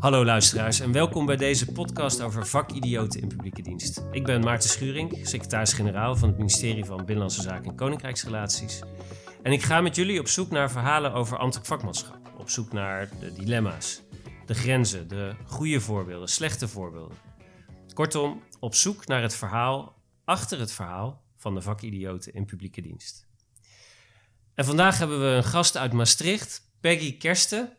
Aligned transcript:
Hallo 0.00 0.24
luisteraars 0.24 0.80
en 0.80 0.92
welkom 0.92 1.26
bij 1.26 1.36
deze 1.36 1.72
podcast 1.72 2.20
over 2.20 2.46
vakidioten 2.46 3.20
in 3.20 3.28
publieke 3.28 3.62
dienst. 3.62 4.04
Ik 4.10 4.24
ben 4.24 4.40
Maarten 4.40 4.70
Schuring, 4.70 5.18
secretaris-generaal 5.22 6.16
van 6.16 6.28
het 6.28 6.38
ministerie 6.38 6.84
van 6.84 6.96
Binnenlandse 6.96 7.42
Zaken 7.42 7.70
en 7.70 7.76
Koninkrijksrelaties. 7.76 8.82
En 9.42 9.52
ik 9.52 9.62
ga 9.62 9.80
met 9.80 9.96
jullie 9.96 10.20
op 10.20 10.28
zoek 10.28 10.50
naar 10.50 10.70
verhalen 10.70 11.12
over 11.12 11.38
ambtelijk 11.38 11.68
vakmanschap. 11.68 12.32
Op 12.38 12.50
zoek 12.50 12.72
naar 12.72 13.08
de 13.20 13.32
dilemma's, 13.32 14.02
de 14.46 14.54
grenzen, 14.54 15.08
de 15.08 15.34
goede 15.46 15.80
voorbeelden, 15.80 16.28
slechte 16.28 16.68
voorbeelden. 16.68 17.16
Kortom, 17.94 18.42
op 18.60 18.74
zoek 18.74 19.06
naar 19.06 19.22
het 19.22 19.34
verhaal 19.34 20.02
achter 20.24 20.58
het 20.58 20.72
verhaal 20.72 21.22
van 21.36 21.54
de 21.54 21.62
vakidioten 21.62 22.34
in 22.34 22.44
publieke 22.44 22.80
dienst. 22.80 23.26
En 24.54 24.64
vandaag 24.64 24.98
hebben 24.98 25.20
we 25.20 25.26
een 25.26 25.44
gast 25.44 25.76
uit 25.76 25.92
Maastricht, 25.92 26.70
Peggy 26.80 27.16
Kersten. 27.16 27.72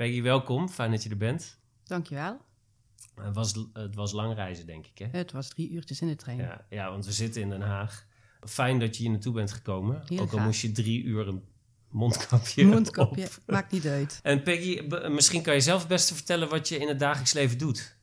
Peggy, 0.00 0.22
welkom. 0.22 0.68
Fijn 0.68 0.90
dat 0.90 1.02
je 1.02 1.10
er 1.10 1.16
bent. 1.16 1.58
Dankjewel. 1.84 2.40
Het 3.14 3.34
was, 3.34 3.54
het 3.72 3.94
was 3.94 4.12
lang 4.12 4.34
reizen, 4.34 4.66
denk 4.66 4.86
ik, 4.86 4.98
hè? 4.98 5.18
Het 5.18 5.32
was 5.32 5.48
drie 5.48 5.70
uurtjes 5.70 6.00
in 6.00 6.08
de 6.08 6.16
trein. 6.16 6.38
Ja, 6.38 6.66
ja, 6.70 6.90
want 6.90 7.06
we 7.06 7.12
zitten 7.12 7.42
in 7.42 7.48
Den 7.48 7.60
Haag. 7.60 8.06
Fijn 8.40 8.78
dat 8.78 8.96
je 8.96 9.02
hier 9.02 9.12
naartoe 9.12 9.32
bent 9.32 9.52
gekomen. 9.52 10.02
Heel 10.06 10.18
Ook 10.18 10.24
al 10.24 10.28
graag. 10.28 10.44
moest 10.44 10.60
je 10.60 10.72
drie 10.72 11.02
uur 11.02 11.28
een 11.28 11.42
mondkapje 11.88 12.64
Mondkapje, 12.66 13.24
op. 13.24 13.38
maakt 13.46 13.72
niet 13.72 13.86
uit. 13.86 14.20
En 14.22 14.42
Peggy, 14.42 14.80
misschien 15.08 15.42
kan 15.42 15.54
je 15.54 15.60
zelf 15.60 15.78
het 15.78 15.88
beste 15.88 16.14
vertellen 16.14 16.48
wat 16.48 16.68
je 16.68 16.78
in 16.78 16.88
het 16.88 16.98
dagelijks 16.98 17.32
leven 17.32 17.58
doet. 17.58 17.96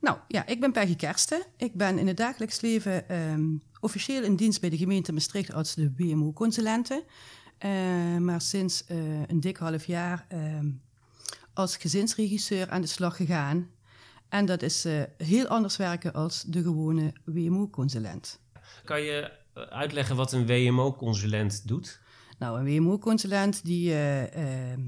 Nou 0.00 0.18
ja, 0.28 0.46
ik 0.46 0.60
ben 0.60 0.72
Peggy 0.72 0.96
Kersten. 0.96 1.46
Ik 1.56 1.74
ben 1.74 1.98
in 1.98 2.06
het 2.06 2.16
dagelijks 2.16 2.60
leven 2.60 3.08
ehm, 3.08 3.44
officieel 3.80 4.22
in 4.22 4.36
dienst 4.36 4.60
bij 4.60 4.70
de 4.70 4.76
gemeente 4.76 5.12
Maastricht 5.12 5.52
als 5.52 5.74
de 5.74 5.92
WMO-consulente. 5.96 7.04
Eh, 7.58 7.70
maar 8.16 8.40
sinds 8.40 8.84
eh, 8.86 8.96
een 9.26 9.40
dik 9.40 9.56
half 9.56 9.84
jaar 9.84 10.26
ehm, 10.28 10.70
als 11.54 11.76
gezinsregisseur 11.76 12.70
aan 12.70 12.80
de 12.80 12.86
slag 12.86 13.16
gegaan. 13.16 13.70
En 14.28 14.46
dat 14.46 14.62
is 14.62 14.84
eh, 14.84 15.02
heel 15.16 15.46
anders 15.46 15.76
werken 15.76 16.12
als 16.12 16.42
de 16.42 16.62
gewone 16.62 17.12
WMO-consulent. 17.24 18.40
Kan 18.84 19.02
je 19.02 19.30
eh, 19.54 19.62
uitleggen 19.62 20.16
wat 20.16 20.32
een 20.32 20.46
WMO-consulent 20.46 21.68
doet? 21.68 22.00
Nou, 22.38 22.58
een 22.58 22.64
WMO-consulent 22.64 23.64
die, 23.64 23.90
eh, 23.90 24.70
ehm, 24.72 24.80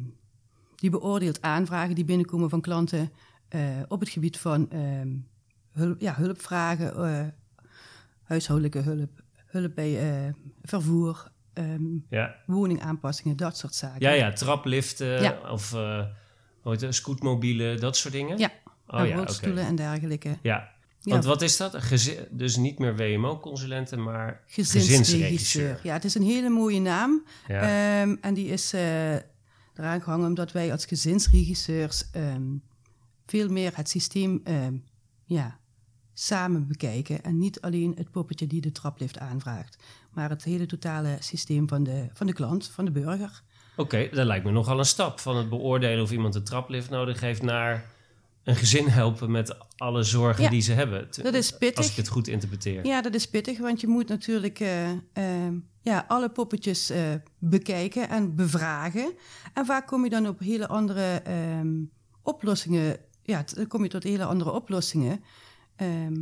die 0.77 0.91
beoordeelt 0.91 1.43
aanvragen 1.43 1.95
die 1.95 2.05
binnenkomen 2.05 2.51
van 2.51 2.61
klanten 2.61 3.11
op 3.89 4.01
het 4.01 4.09
gebied 4.09 4.39
van 4.39 4.71
ehm, 4.71 5.09
hulp, 5.73 6.01
ja, 6.01 6.15
hulpvragen, 6.15 7.35
huishoudelijke 8.23 8.79
hulp, 8.79 9.23
hulp 9.47 9.75
bij 9.75 10.35
vervoer, 10.63 11.31
ehm, 11.53 11.83
Ja, 12.09 12.37
woningaanpassingen, 12.47 13.37
dat 13.37 13.57
soort 13.57 13.75
zaken. 13.75 14.01
ja, 14.01 14.11
ja 14.11 14.33
trapliften 14.33 15.23
Ja. 15.23 15.51
of 15.51 15.75
hoe 16.65 16.93
scootmobielen, 16.93 17.81
dat 17.81 17.97
soort 17.97 18.15
dingen? 18.15 18.39
Ja, 18.39 18.53
oh, 18.87 19.01
en 19.01 19.07
ja, 19.07 19.17
rolstoelen 19.17 19.67
en 19.67 19.75
dergelijke. 19.77 20.29
Ja, 20.43 20.73
Ja. 21.01 21.11
want 21.13 21.25
wat 21.25 21.43
is 21.43 21.57
dat? 21.57 21.75
Gezi- 21.77 22.19
dus 22.31 22.57
niet 22.57 22.79
meer 22.79 22.97
WMO-consulenten, 22.97 24.03
maar 24.03 24.43
Gezinsregisseur. 24.47 24.99
gezinsregisseur. 24.99 25.81
Ja, 25.83 25.93
het 25.93 26.05
is 26.05 26.15
een 26.15 26.23
hele 26.23 26.49
mooie 26.49 26.81
naam. 26.81 27.25
Ja. 27.49 27.61
Ehm, 28.01 28.17
en 28.21 28.35
die 28.35 28.47
is 28.47 28.73
eh, 28.73 29.15
eraan 29.75 30.03
gehangen 30.03 30.27
omdat 30.27 30.53
wij 30.53 30.73
als 30.73 30.85
gezinsregisseurs 30.87 32.11
ehm, 32.13 32.43
veel 33.27 33.49
meer 33.49 33.73
het 33.77 33.89
systeem 33.89 34.41
ehm, 34.45 34.75
ja, 35.25 35.59
samen 36.13 36.67
bekijken. 36.67 37.23
En 37.23 37.39
niet 37.39 37.61
alleen 37.61 37.93
het 37.97 38.11
poppetje 38.11 38.47
die 38.47 38.61
de 38.61 38.73
traplift 38.73 39.19
aanvraagt, 39.19 39.77
maar 40.13 40.31
het 40.31 40.45
hele 40.45 40.67
totale 40.67 41.17
systeem 41.21 41.69
van 41.69 41.83
de, 41.83 42.09
van 42.13 42.27
de 42.27 42.33
klant, 42.33 42.69
van 42.69 42.85
de 42.85 42.91
burger. 42.91 43.43
Oké, 43.77 44.09
dat 44.13 44.27
lijkt 44.27 44.45
me 44.45 44.51
nogal 44.51 44.79
een 44.79 44.85
stap. 44.85 45.21
Van 45.21 45.37
het 45.37 45.49
beoordelen 45.49 46.03
of 46.03 46.11
iemand 46.13 46.35
een 46.35 46.45
traplift 46.45 46.91
nodig 46.91 47.21
heeft 47.21 47.43
naar 47.43 47.93
een 48.45 48.57
gezin 48.57 48.89
helpen 48.89 49.31
met 49.31 49.57
alle 49.77 50.03
zorgen 50.03 50.43
Ja, 50.43 50.51
die 50.51 50.61
ze 50.61 50.73
hebben. 50.73 51.09
Dat 51.23 51.35
is 51.35 51.51
pittig. 51.51 51.77
Als 51.77 51.91
ik 51.91 51.97
het 51.97 52.09
goed 52.09 52.29
interpreteer. 52.29 52.87
Ja, 52.87 53.03
dat 53.03 53.15
is 53.15 53.29
pittig, 53.29 53.59
want 53.59 53.81
je 53.81 53.87
moet 53.87 54.09
natuurlijk 54.09 54.61
eh, 54.61 54.91
ehm, 55.13 55.55
ja, 55.81 56.05
alle 56.09 56.29
poppetjes 56.29 56.91
eh, 56.91 57.01
bekijken 57.39 58.09
en 58.09 58.35
bevragen. 58.35 59.13
En 59.55 59.67
vaak 59.67 59.87
kom 59.87 60.05
je 60.05 60.11
dan 60.11 60.29
op 60.29 60.39
hele 60.39 60.69
andere 60.69 61.21
ehm, 61.25 61.83
oplossingen. 62.23 62.97
Ja, 63.23 63.45
dan 63.55 63.67
kom 63.67 63.83
je 63.83 63.89
tot 63.89 64.03
hele 64.03 64.25
andere 64.25 64.53
oplossingen. 64.53 65.25
Ehm, 65.77 66.15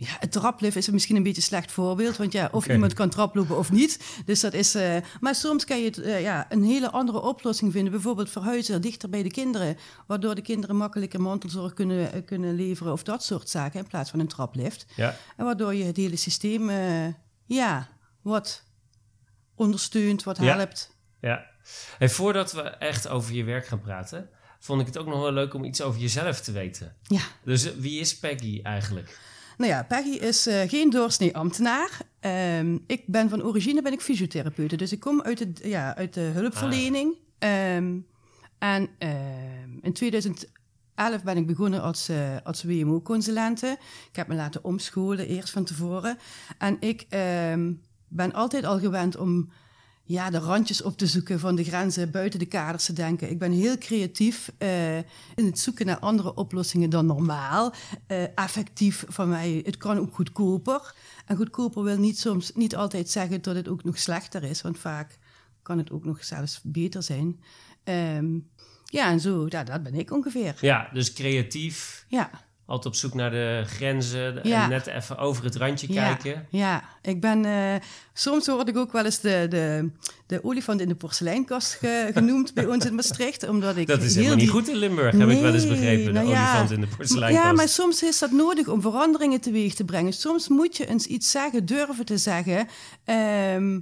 ja, 0.00 0.16
het 0.18 0.32
traplift 0.32 0.76
is 0.76 0.88
misschien 0.90 1.16
een 1.16 1.22
beetje 1.22 1.36
een 1.40 1.46
slecht 1.46 1.72
voorbeeld, 1.72 2.16
want 2.16 2.32
ja, 2.32 2.48
of 2.52 2.68
iemand 2.68 2.92
kan 2.92 3.08
traplopen 3.08 3.58
of 3.58 3.70
niet. 3.72 4.22
Dus 4.24 4.40
dat 4.40 4.52
is. 4.52 4.74
eh, 4.74 4.96
maar 5.20 5.34
soms 5.34 5.64
kan 5.64 5.80
je 5.82 5.90
eh, 6.02 6.20
ja, 6.22 6.46
een 6.48 6.62
hele 6.62 6.90
andere 6.90 7.20
oplossing 7.20 7.72
vinden. 7.72 7.92
Bijvoorbeeld 7.92 8.30
verhuizen 8.30 8.80
dichter 8.82 9.08
bij 9.08 9.22
de 9.22 9.30
kinderen, 9.30 9.76
waardoor 10.06 10.34
de 10.34 10.40
kinderen 10.42 10.76
makkelijker 10.76 11.20
mantelzorg 11.20 11.74
kunnen, 11.74 12.12
eh, 12.12 12.24
kunnen 12.24 12.54
leveren 12.54 12.92
of 12.92 13.02
dat 13.02 13.24
soort 13.24 13.48
zaken 13.48 13.80
in 13.80 13.86
plaats 13.86 14.10
van 14.10 14.20
een 14.20 14.28
traplift. 14.28 14.86
Ja. 14.96 15.16
En 15.36 15.44
waardoor 15.44 15.74
je 15.74 15.84
het 15.84 15.96
hele 15.96 16.16
systeem, 16.16 16.70
ja, 17.46 17.88
wat 18.22 18.64
ondersteunt, 19.54 20.22
wat 20.22 20.36
Ja. 20.38 20.56
helpt. 20.56 20.96
ja. 21.20 21.48
Hey, 21.98 22.08
voordat 22.08 22.52
we 22.52 22.60
echt 22.62 23.08
over 23.08 23.34
je 23.34 23.44
werk 23.44 23.66
gaan 23.66 23.80
praten, 23.80 24.28
vond 24.58 24.80
ik 24.80 24.86
het 24.86 24.98
ook 24.98 25.06
nog 25.06 25.20
wel 25.20 25.32
leuk 25.32 25.54
om 25.54 25.64
iets 25.64 25.80
over 25.82 26.00
jezelf 26.00 26.40
te 26.40 26.52
weten. 26.52 26.96
Ja. 27.02 27.20
Dus 27.44 27.74
wie 27.74 28.00
is 28.00 28.18
Peggy 28.18 28.60
eigenlijk? 28.62 29.18
Nou 29.60 29.72
ja, 29.72 29.82
Peggy 29.82 30.10
is 30.10 30.46
eh, 30.46 30.68
geen 30.68 30.90
doorsnee 30.90 31.36
ambtenaar. 31.36 32.00
Ehm, 32.20 32.78
ik 32.86 33.02
ben 33.06 33.28
van 33.28 33.42
origine 33.42 33.82
ben 33.82 33.92
ik 33.92 34.00
fysiotherapeute, 34.00 34.76
dus 34.76 34.92
ik 34.92 35.00
kom 35.00 35.22
uit, 35.22 35.38
het, 35.38 35.60
ja, 35.62 35.96
uit 35.96 36.14
de 36.14 36.20
hulpverlening. 36.20 37.14
Ehm, 37.38 37.98
en 38.58 38.88
ehm, 38.98 39.78
in 39.82 39.92
2011 39.92 41.22
ben 41.24 41.36
ik 41.36 41.46
begonnen 41.46 41.82
als, 41.82 42.08
eh, 42.08 42.36
als 42.44 42.62
WMO-consulente. 42.62 43.78
Ik 44.10 44.16
heb 44.16 44.28
me 44.28 44.34
laten 44.34 44.64
omscholen 44.64 45.28
eerst 45.28 45.50
van 45.50 45.64
tevoren. 45.64 46.18
En 46.58 46.76
ik 46.80 47.06
ben 48.08 48.32
altijd 48.32 48.64
al 48.64 48.78
gewend 48.78 49.16
om 49.16 49.50
ja, 50.10 50.30
de 50.30 50.38
randjes 50.38 50.82
op 50.82 50.96
te 50.96 51.06
zoeken 51.06 51.40
van 51.40 51.56
de 51.56 51.64
grenzen, 51.64 52.10
buiten 52.10 52.38
de 52.38 52.46
kaders 52.46 52.84
te 52.84 52.92
denken. 52.92 53.30
Ik 53.30 53.38
ben 53.38 53.52
heel 53.52 53.78
creatief 53.78 54.52
eh, 54.58 54.96
in 54.96 55.44
het 55.44 55.58
zoeken 55.58 55.86
naar 55.86 55.98
andere 55.98 56.34
oplossingen 56.34 56.90
dan 56.90 57.06
normaal. 57.06 57.74
Eh, 58.06 58.24
affectief 58.34 59.04
van 59.08 59.28
mij, 59.28 59.62
het 59.64 59.76
kan 59.76 59.98
ook 59.98 60.14
goedkoper. 60.14 60.94
En 61.26 61.36
goedkoper 61.36 61.82
wil 61.82 61.98
niet, 61.98 62.18
soms, 62.18 62.52
niet 62.54 62.76
altijd 62.76 63.10
zeggen 63.10 63.42
dat 63.42 63.54
het 63.54 63.68
ook 63.68 63.84
nog 63.84 63.98
slechter 63.98 64.42
is, 64.42 64.62
want 64.62 64.78
vaak 64.78 65.18
kan 65.62 65.78
het 65.78 65.90
ook 65.90 66.04
nog 66.04 66.24
zelfs 66.24 66.60
beter 66.64 67.02
zijn. 67.02 67.40
Ehm, 67.84 68.38
ja, 68.84 69.10
en 69.10 69.20
zo, 69.20 69.46
ja, 69.48 69.64
dat 69.64 69.82
ben 69.82 69.94
ik 69.94 70.12
ongeveer. 70.12 70.56
Ja, 70.60 70.90
dus 70.92 71.12
creatief, 71.12 72.04
Ja. 72.08 72.30
Altijd 72.70 72.86
op 72.94 73.00
zoek 73.00 73.14
naar 73.14 73.30
de 73.30 73.62
grenzen 73.66 74.40
Ja. 74.42 74.62
en 74.62 74.68
net 74.68 74.86
even 74.86 75.18
over 75.18 75.44
het 75.44 75.56
randje 75.56 75.92
Ja, 75.92 76.14
kijken. 76.14 76.46
ja, 76.50 76.84
ik 77.02 77.20
ben. 77.20 77.44
eh, 77.44 77.74
soms 78.12 78.46
word 78.46 78.68
ik 78.68 78.76
ook 78.76 78.92
wel 78.92 79.04
eens 79.04 79.20
de, 79.20 79.46
de, 79.48 79.90
de 80.26 80.44
olifant 80.44 80.80
in 80.80 80.88
de 80.88 80.94
porseleinkast 80.94 81.72
ge- 81.74 82.10
genoemd 82.14 82.54
bij 82.54 82.66
ons 82.66 82.84
in 82.86 82.94
Maastricht. 82.94 83.48
Omdat 83.48 83.76
ik 83.76 83.86
Dat 83.86 84.02
is 84.02 84.14
heel 84.14 84.14
helemaal 84.24 84.36
niet 84.36 84.44
die- 84.52 84.54
goed 84.60 84.68
in 84.68 84.76
Limburg, 84.76 85.16
heb 85.18 85.28
ik 85.28 85.40
wel 85.40 85.54
eens 85.54 85.62
Nee, 85.64 85.72
begrepen. 85.72 86.04
De 86.04 86.12
nou 86.12 86.28
ja. 86.28 86.48
olifant 86.48 86.70
in 86.70 86.80
de 86.80 86.86
porseleinkast. 86.96 87.44
Ja, 87.46 87.52
maar 87.52 87.68
soms 87.68 88.02
is 88.02 88.18
dat 88.18 88.30
nodig 88.30 88.68
om 88.68 88.80
veranderingen 88.80 89.40
teweeg 89.40 89.74
te 89.74 89.84
brengen. 89.84 90.12
Soms 90.12 90.48
moet 90.48 90.76
je 90.76 90.86
eens 90.86 91.06
iets 91.06 91.30
zeggen, 91.30 91.66
durven 91.66 92.04
te 92.04 92.18
zeggen. 92.18 92.66
ehm, 93.04 93.80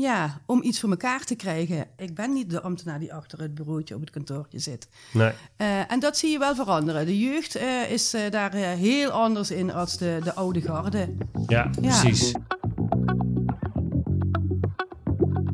ja, 0.00 0.40
om 0.46 0.62
iets 0.62 0.80
voor 0.80 0.90
elkaar 0.90 1.24
te 1.24 1.34
krijgen. 1.34 1.86
Ik 1.96 2.14
ben 2.14 2.32
niet 2.32 2.50
de 2.50 2.60
ambtenaar 2.60 2.98
die 2.98 3.14
achter 3.14 3.40
het 3.40 3.54
bureautje 3.54 3.94
op 3.94 4.00
het 4.00 4.10
kantoortje 4.10 4.58
zit. 4.58 4.88
Nee. 5.12 5.32
Eh, 5.56 5.92
en 5.92 6.00
dat 6.00 6.16
zie 6.16 6.30
je 6.30 6.38
wel 6.38 6.54
veranderen. 6.54 7.06
De 7.06 7.18
jeugd 7.18 7.54
eh, 7.56 7.90
is 7.90 8.14
eh, 8.14 8.30
daar 8.30 8.52
heel 8.54 9.10
anders 9.10 9.50
in 9.50 9.72
als 9.72 9.96
de, 9.98 10.18
de 10.24 10.34
oude 10.34 10.60
garde. 10.60 11.14
Ja, 11.46 11.70
Ja. 11.80 12.00
precies. 12.00 12.32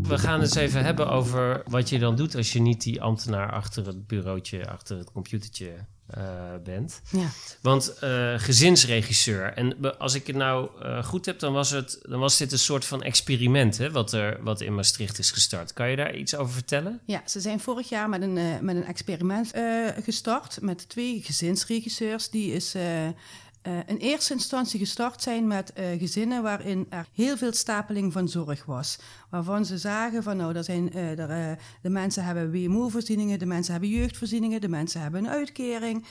We 0.03 0.19
gaan 0.19 0.41
het 0.41 0.42
eens 0.42 0.54
even 0.54 0.84
hebben 0.84 1.09
over 1.10 1.62
wat 1.69 1.88
je 1.88 1.98
dan 1.98 2.16
doet 2.16 2.34
als 2.34 2.53
je 2.53 2.60
niet 2.60 2.83
die 2.83 3.03
ambtenaar 3.03 3.53
achter 3.53 3.86
het 3.86 4.06
bureautje, 4.06 4.71
achter 4.71 4.98
het 4.98 5.12
computertje 5.12 5.72
eh, 6.16 6.22
bent. 6.64 7.00
Ja. 7.10 7.28
Want 7.60 7.98
eh, 7.98 8.34
gezinsregisseur, 8.36 9.53
en 9.53 9.98
als 9.98 10.14
ik 10.14 10.26
het 10.26 10.36
nou 10.36 10.68
eh, 10.82 11.04
goed 11.04 11.26
heb, 11.26 11.38
dan 11.38 11.53
was, 11.53 11.70
het, 11.70 11.98
dan 12.03 12.20
was 12.20 12.38
dit 12.38 12.53
een 12.53 12.59
soort 12.59 12.84
van 12.84 13.03
experiment 13.03 13.78
hè, 13.78 13.91
wat, 13.91 14.12
er, 14.12 14.42
wat 14.42 14.60
in 14.60 14.74
Maastricht 14.74 15.18
is 15.18 15.30
gestart. 15.30 15.72
Kan 15.72 15.91
je 15.91 15.97
daar 15.97 16.14
iets 16.14 16.34
over 16.34 16.53
vertellen? 16.53 17.00
Ja, 17.06 17.22
ze 17.26 17.41
zijn 17.41 17.60
vorig 17.60 17.88
jaar 17.88 18.09
met 18.09 18.22
een, 18.22 18.64
met 18.64 18.76
een 18.76 18.84
experiment 18.84 19.53
gestart 20.03 20.59
met 20.60 20.88
twee 20.88 21.22
gezinsregisseurs. 21.22 22.30
Die 22.30 22.53
is 22.53 22.74
uh, 23.66 23.78
in 23.86 23.97
eerste 23.97 24.32
instantie 24.32 24.78
gestart 24.78 25.22
zijn 25.22 25.47
met 25.47 25.72
uh, 25.78 25.98
gezinnen 25.98 26.42
waarin 26.42 26.86
er 26.88 27.06
heel 27.14 27.36
veel 27.36 27.53
stapeling 27.53 28.12
van 28.12 28.28
zorg 28.28 28.64
was. 28.64 28.98
Waarvan 29.30 29.64
ze 29.64 29.78
zagen 29.78 30.22
van 30.22 30.36
nou, 30.36 30.56
er 30.56 30.64
zijn, 30.64 30.97
uh, 30.97 31.18
er, 31.18 31.59
de 31.82 31.88
mensen 31.88 32.24
hebben 32.24 32.50
WMO-voorzieningen, 32.50 33.38
de 33.38 33.47
mensen 33.47 33.72
hebben 33.72 33.91
jeugdvoorzieningen, 33.91 34.60
de 34.60 34.68
mensen 34.68 35.00
hebben 35.00 35.24
een 35.24 35.30
uitkering. 35.30 36.06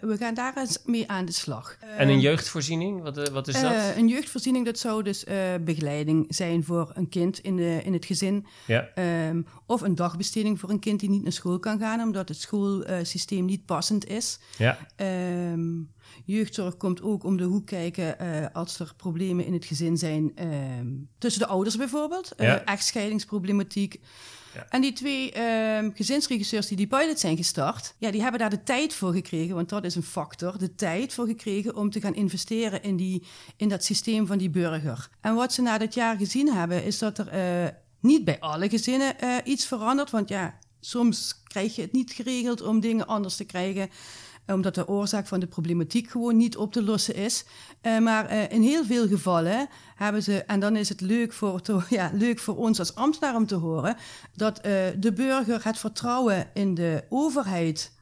we 0.00 0.16
gaan 0.18 0.34
daar 0.34 0.56
eens 0.56 0.78
mee 0.84 1.10
aan 1.10 1.24
de 1.24 1.32
slag. 1.32 1.76
en 1.96 2.08
een 2.08 2.20
jeugdvoorziening, 2.20 3.02
wat, 3.02 3.28
wat 3.28 3.48
is 3.48 3.60
dat? 3.60 3.96
een 3.96 4.08
jeugdvoorziening, 4.08 4.64
dat 4.64 4.78
zou 4.78 5.02
dus 5.02 5.24
begeleiding 5.60 6.26
zijn 6.28 6.64
voor 6.64 6.90
een 6.94 7.08
kind 7.08 7.38
in, 7.38 7.56
de, 7.56 7.80
in 7.84 7.92
het 7.92 8.04
gezin. 8.04 8.46
Ja. 8.66 8.88
Um, 9.28 9.46
of 9.66 9.80
een 9.80 9.94
dagbesteding 9.94 10.60
voor 10.60 10.70
een 10.70 10.78
kind 10.78 11.00
die 11.00 11.10
niet 11.10 11.22
naar 11.22 11.32
school 11.32 11.58
kan 11.58 11.78
gaan, 11.78 12.00
omdat 12.00 12.28
het 12.28 12.40
schoolsysteem 12.40 13.44
niet 13.44 13.64
passend 13.64 14.06
is. 14.06 14.38
Ja. 14.58 14.78
Um, 14.96 15.90
Jeugdzorg 16.24 16.76
komt 16.76 17.02
ook 17.02 17.24
om 17.24 17.36
de 17.36 17.44
hoek 17.44 17.66
kijken 17.66 18.16
uh, 18.22 18.46
als 18.52 18.78
er 18.78 18.92
problemen 18.96 19.44
in 19.44 19.52
het 19.52 19.64
gezin 19.64 19.96
zijn 19.96 20.32
uh, 20.38 20.46
tussen 21.18 21.40
de 21.42 21.48
ouders 21.48 21.76
bijvoorbeeld. 21.76 22.32
Ja. 22.36 22.64
Echtscheidingsproblematiek. 22.64 24.00
Ja. 24.54 24.66
En 24.68 24.80
die 24.80 24.92
twee 24.92 25.34
uh, 25.36 25.90
gezinsregisseurs 25.94 26.66
die 26.66 26.76
die 26.76 26.86
pilot 26.86 27.18
zijn 27.18 27.36
gestart, 27.36 27.94
ja, 27.98 28.10
die 28.10 28.22
hebben 28.22 28.40
daar 28.40 28.50
de 28.50 28.62
tijd 28.62 28.94
voor 28.94 29.12
gekregen, 29.12 29.54
want 29.54 29.68
dat 29.68 29.84
is 29.84 29.94
een 29.94 30.02
factor, 30.02 30.58
de 30.58 30.74
tijd 30.74 31.12
voor 31.12 31.26
gekregen 31.26 31.76
om 31.76 31.90
te 31.90 32.00
gaan 32.00 32.14
investeren 32.14 32.82
in, 32.82 32.96
die, 32.96 33.22
in 33.56 33.68
dat 33.68 33.84
systeem 33.84 34.26
van 34.26 34.38
die 34.38 34.50
burger. 34.50 35.08
En 35.20 35.34
wat 35.34 35.52
ze 35.52 35.62
na 35.62 35.78
dit 35.78 35.94
jaar 35.94 36.16
gezien 36.16 36.52
hebben, 36.52 36.84
is 36.84 36.98
dat 36.98 37.18
er 37.18 37.76
niet 38.00 38.24
bij 38.24 38.40
alle 38.40 38.68
gezinnen 38.68 39.14
iets 39.44 39.66
verandert, 39.66 40.10
want 40.10 40.28
ja, 40.28 40.58
soms 40.80 41.42
krijg 41.44 41.76
je 41.76 41.82
het 41.82 41.92
niet 41.92 42.12
geregeld 42.12 42.62
om 42.62 42.80
dingen 42.80 43.06
anders 43.06 43.36
te 43.36 43.44
krijgen 43.44 43.90
omdat 44.52 44.74
de 44.74 44.88
oorzaak 44.88 45.26
van 45.26 45.40
de 45.40 45.46
problematiek 45.46 46.10
gewoon 46.10 46.36
niet 46.36 46.56
op 46.56 46.72
te 46.72 46.82
lossen 46.82 47.14
is. 47.14 47.44
Uh, 47.82 47.98
maar 47.98 48.32
uh, 48.32 48.50
in 48.50 48.62
heel 48.62 48.84
veel 48.84 49.08
gevallen 49.08 49.68
hebben 49.94 50.22
ze, 50.22 50.42
en 50.42 50.60
dan 50.60 50.76
is 50.76 50.88
het 50.88 51.00
leuk 51.00 51.32
voor, 51.32 51.62
ja, 51.88 52.10
leuk 52.14 52.38
voor 52.38 52.56
ons 52.56 52.78
als 52.78 52.94
ambtenaar 52.94 53.36
om 53.36 53.46
te 53.46 53.54
horen, 53.54 53.96
dat 54.34 54.56
uh, 54.56 54.72
de 54.98 55.12
burger 55.12 55.64
het 55.64 55.78
vertrouwen 55.78 56.50
in 56.54 56.74
de 56.74 57.04
overheid 57.08 57.96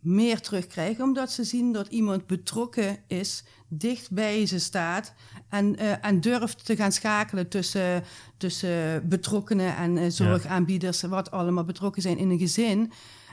meer 0.00 0.40
terugkrijgt, 0.40 1.00
omdat 1.00 1.32
ze 1.32 1.44
zien 1.44 1.72
dat 1.72 1.88
iemand 1.88 2.26
betrokken 2.26 2.98
is, 3.06 3.44
dicht 3.68 4.10
bij 4.10 4.46
ze 4.46 4.58
staat 4.58 5.14
en, 5.48 6.02
en 6.02 6.20
durft 6.20 6.64
te 6.64 6.76
gaan 6.76 6.92
schakelen 6.92 7.48
tussen, 7.48 8.04
tussen 8.36 9.08
betrokkenen 9.08 9.76
en 9.76 10.12
zorgaanbieders, 10.12 11.02
wat 11.02 11.30
allemaal 11.30 11.64
betrokken 11.64 12.02
zijn 12.02 12.18
in 12.18 12.30
een 12.30 12.38
gezin. 12.38 12.92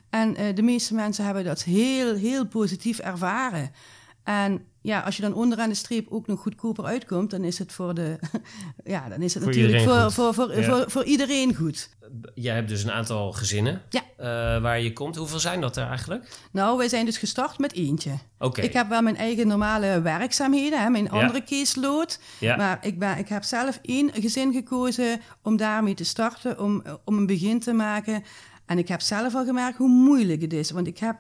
En 0.10 0.42
uh, 0.42 0.56
de 0.56 0.62
meeste 0.62 0.94
mensen 0.94 1.26
hebben 1.26 1.44
dat 1.44 1.64
heel, 1.64 2.16
heel 2.16 2.48
positief 2.48 3.00
ervaren. 3.00 3.72
En 4.24 4.66
ja, 4.82 5.00
als 5.00 5.16
je 5.16 5.22
dan 5.22 5.34
onderaan 5.34 5.70
de 5.70 5.76
streep 5.76 6.08
ook 6.10 6.28
nog 6.28 6.40
goedkoper 6.40 6.86
uitkomt, 6.86 7.30
dan 7.32 7.44
is 7.44 7.60
het 7.60 7.72
voor 7.72 7.94
de. 7.94 8.20
ja, 8.84 9.10
dan 9.10 9.22
is 9.22 9.34
het 9.34 9.46
natuurlijk 9.46 9.84
voor, 9.84 10.12
voor, 10.12 10.34
voor, 10.34 10.64
voor, 10.64 10.86
voor, 10.88 11.04
iedereen 11.04 11.56
goed. 11.56 11.90
Jij 12.34 12.56
hebt 12.56 12.70
dus 12.70 12.84
een 12.84 12.92
aantal 12.92 13.32
gezinnen 13.32 13.82
ja. 13.90 14.02
uh, 14.20 14.62
waar 14.62 14.80
je 14.80 14.94
komt. 14.94 15.16
Hoeveel 15.16 15.40
zijn 15.40 15.62
dat 15.62 15.78
er 15.78 15.88
eigenlijk? 15.88 16.40
Nou, 16.52 16.78
wij 16.78 16.90
zijn 16.90 17.06
dus 17.06 17.18
gestart 17.18 17.60
met 17.60 17.74
eentje. 17.74 18.12
Oké. 18.40 18.62
Ik 18.62 18.74
heb 18.74 18.90
wel 18.90 19.02
mijn 19.02 19.18
eigen 19.18 19.48
normale 19.48 20.02
werkzaamheden, 20.02 20.82
hè, 20.82 20.90
mijn 20.90 21.10
andere 21.10 21.44
caseload. 21.44 22.20
Ja. 22.40 22.56
Maar 22.56 22.78
ik, 22.82 23.00
ben, 23.00 23.18
ik 23.18 23.28
heb 23.28 23.44
zelf 23.44 23.80
één 23.82 24.12
gezin 24.14 24.54
gekozen 24.54 25.22
om 25.42 25.58
daarmee 25.58 25.94
te 25.94 26.04
starten, 26.04 26.60
om, 26.60 26.84
om 27.04 27.18
een 27.18 27.26
begin 27.26 27.60
te 27.60 27.74
maken. 27.74 28.24
En 28.68 28.78
ik 28.78 28.88
heb 28.88 29.02
zelf 29.02 29.36
al 29.36 29.46
gemerkt 29.46 29.78
hoe 29.78 29.90
moeilijk 29.90 30.42
het 30.42 30.54
is. 30.54 30.72
Want 30.72 30.88
ik 30.88 30.98
heb 30.98 31.18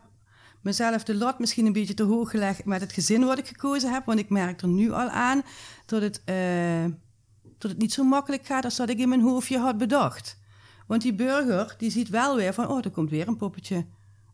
mezelf 0.61 1.03
de 1.03 1.15
lat 1.15 1.39
misschien 1.39 1.65
een 1.65 1.73
beetje 1.73 1.93
te 1.93 2.03
hoog 2.03 2.29
gelegd 2.29 2.65
met 2.65 2.81
het 2.81 2.91
gezin 2.91 3.25
wat 3.25 3.37
ik 3.37 3.47
gekozen 3.47 3.93
heb. 3.93 4.05
Want 4.05 4.19
ik 4.19 4.29
merk 4.29 4.61
er 4.61 4.67
nu 4.67 4.91
al 4.91 5.09
aan 5.09 5.41
dat 5.85 6.01
het, 6.01 6.21
uh, 6.25 6.93
dat 7.57 7.71
het 7.71 7.79
niet 7.79 7.93
zo 7.93 8.03
makkelijk 8.03 8.45
gaat 8.45 8.63
als 8.63 8.75
dat 8.75 8.89
ik 8.89 8.97
in 8.97 9.09
mijn 9.09 9.21
hoofdje 9.21 9.57
had 9.57 9.77
bedacht. 9.77 10.37
Want 10.87 11.01
die 11.01 11.13
burger 11.13 11.75
die 11.77 11.91
ziet 11.91 12.09
wel 12.09 12.35
weer 12.35 12.53
van, 12.53 12.67
oh, 12.67 12.85
er 12.85 12.91
komt 12.91 13.09
weer 13.09 13.27
een 13.27 13.37
poppetje. 13.37 13.85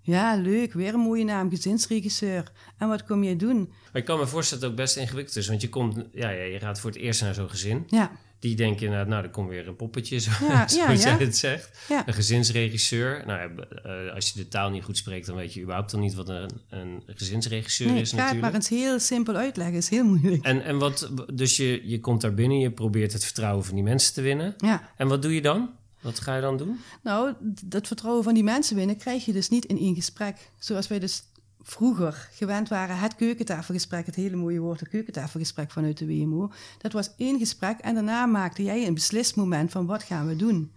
Ja, 0.01 0.36
leuk, 0.36 0.74
weer 0.74 0.94
een 0.94 1.00
mooie 1.00 1.24
naam, 1.24 1.50
gezinsregisseur. 1.50 2.51
En 2.77 2.88
wat 2.88 3.04
kom 3.04 3.24
je 3.24 3.36
doen? 3.36 3.57
Maar 3.57 4.01
ik 4.01 4.06
kan 4.06 4.19
me 4.19 4.27
voorstellen 4.27 4.63
dat 4.63 4.71
het 4.71 4.80
ook 4.80 4.86
best 4.86 4.98
ingewikkeld 4.98 5.36
is. 5.36 5.48
Want 5.48 5.62
je, 5.62 5.69
komt, 5.69 5.95
ja, 6.12 6.30
ja, 6.30 6.44
je 6.44 6.60
gaat 6.60 6.80
voor 6.80 6.89
het 6.89 7.00
eerst 7.00 7.21
naar 7.21 7.33
zo'n 7.33 7.50
gezin. 7.50 7.83
Ja 7.88 8.12
die 8.44 8.56
denken 8.56 8.86
inderdaad, 8.86 9.07
nou, 9.07 9.24
er 9.24 9.30
komt 9.30 9.50
weer 9.50 9.68
een 9.68 9.75
poppetje, 9.75 10.18
zo, 10.18 10.31
ja, 10.48 10.68
zoals 10.68 11.04
ja, 11.04 11.16
jij 11.16 11.25
het 11.25 11.38
zegt. 11.38 11.69
Een 12.06 12.13
gezinsregisseur. 12.13 13.24
Nou, 13.25 13.51
uh, 13.86 14.13
als 14.13 14.30
je 14.30 14.40
de 14.40 14.48
taal 14.48 14.69
niet 14.69 14.84
goed 14.84 14.98
spreekt, 14.98 15.25
dan 15.25 15.36
weet 15.36 15.54
je 15.54 15.62
überhaupt 15.62 15.92
dan 15.92 16.00
niet 16.00 16.13
wat 16.13 16.30
een, 16.30 16.50
een 16.69 17.04
gezinsregisseur 17.06 17.92
nee, 17.92 18.01
is 18.01 18.12
natuurlijk. 18.12 18.36
het 18.36 18.51
maar 18.51 18.54
eens 18.54 18.69
heel 18.69 19.00
simpel 19.00 19.36
uitleggen, 19.36 19.75
is 19.75 19.90
heel 19.90 20.04
moeilijk. 20.04 20.44
En, 20.44 20.63
en 20.63 20.78
wat, 20.78 21.12
dus 21.34 21.57
je, 21.57 21.90
je 21.90 22.00
komt 22.00 22.22
daar 22.22 22.34
binnen, 22.34 22.60
je 22.60 22.72
probeert 22.72 23.13
het 23.13 23.24
vertrouwen 23.25 23.66
van 23.66 23.75
die 23.75 23.84
mensen 23.84 24.13
te 24.13 24.22
winnen. 24.22 24.54
Ja. 24.57 24.89
En 24.98 25.07
wat 25.07 25.22
doe 25.22 25.34
je 25.34 25.42
dan? 25.42 25.69
Wat 26.01 26.19
ga 26.19 26.36
je 26.36 26.42
dan 26.42 26.57
doen? 26.57 26.80
Nou, 27.01 27.34
dat 27.63 27.88
vertrouwen 27.88 28.24
van 28.24 28.34
die 28.34 28.44
mensen 28.44 28.75
winnen 28.75 28.98
krijg 28.98 29.25
je 29.25 29.34
dus 29.34 29.50
niet 29.50 29.66
in 29.66 29.80
één 29.80 29.96
gesprek. 29.96 30.50
Zoals 30.60 30.88
wij 30.88 31.00
dus 31.00 31.24
vroeger 31.63 32.30
gewend 32.31 32.69
waren, 32.69 32.98
het 32.98 33.15
keukentafelgesprek, 33.15 34.06
het 34.06 34.15
hele 34.15 34.36
mooie 34.36 34.60
woord, 34.60 34.80
het 34.80 34.89
keukentafelgesprek 34.89 35.71
vanuit 35.71 35.98
de 35.98 36.06
WMO. 36.06 36.51
Dat 36.77 36.92
was 36.92 37.15
één 37.18 37.39
gesprek 37.39 37.80
en 37.80 37.94
daarna 37.94 38.25
maakte 38.25 38.63
jij 38.63 38.88
een 38.88 38.94
beslismoment 38.94 39.71
van 39.71 39.86
wat 39.86 40.04
gaan 40.04 40.27
we 40.27 40.36
doen. 40.36 40.71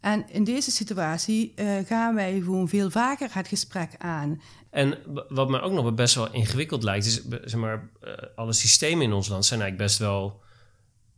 En 0.00 0.28
in 0.28 0.44
deze 0.44 0.70
situatie 0.70 1.52
uh, 1.56 1.78
gaan 1.86 2.14
wij 2.14 2.40
gewoon 2.40 2.68
veel 2.68 2.90
vaker 2.90 3.28
het 3.32 3.48
gesprek 3.48 3.90
aan. 3.98 4.40
En 4.70 4.98
wat 5.28 5.48
me 5.48 5.60
ook 5.60 5.72
nog 5.72 5.94
best 5.94 6.14
wel 6.14 6.32
ingewikkeld 6.32 6.82
lijkt, 6.82 7.06
is 7.06 7.22
zeg 7.28 7.60
maar, 7.60 7.88
uh, 8.04 8.12
alle 8.34 8.52
systemen 8.52 9.04
in 9.04 9.12
ons 9.12 9.28
land 9.28 9.44
zijn 9.44 9.60
eigenlijk 9.60 9.90
best 9.90 10.00
wel, 10.00 10.40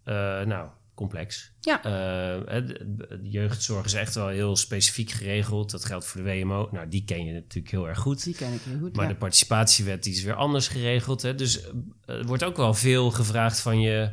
uh, 0.05 0.15
nou, 0.43 0.69
complex. 1.03 1.53
Ja. 1.61 1.79
Uh, 1.79 2.67
de, 2.67 3.21
jeugdzorg 3.23 3.85
is 3.85 3.95
echt 3.95 4.15
wel 4.15 4.29
heel 4.29 4.57
specifiek 4.57 5.11
geregeld. 5.11 5.71
Dat 5.71 5.85
geldt 5.85 6.05
voor 6.05 6.23
de 6.23 6.41
WMO. 6.41 6.69
Nou, 6.73 6.89
die 6.89 7.05
ken 7.05 7.25
je 7.25 7.33
natuurlijk 7.33 7.71
heel 7.71 7.89
erg 7.89 7.99
goed. 7.99 8.25
Die 8.25 8.35
ken 8.35 8.53
ik 8.53 8.61
heel 8.63 8.79
goed. 8.79 8.97
Maar 8.97 9.09
de 9.09 9.15
participatiewet 9.15 10.03
die 10.03 10.13
is 10.13 10.23
weer 10.23 10.35
anders 10.35 10.69
geregeld. 10.69 11.23
Hè? 11.23 11.35
Dus 11.35 11.61
uh, 11.61 11.75
er 12.07 12.27
wordt 12.27 12.45
ook 12.45 12.57
wel 12.57 12.75
veel 12.75 13.11
gevraagd 13.11 13.61
van 13.61 13.81
je, 13.81 14.13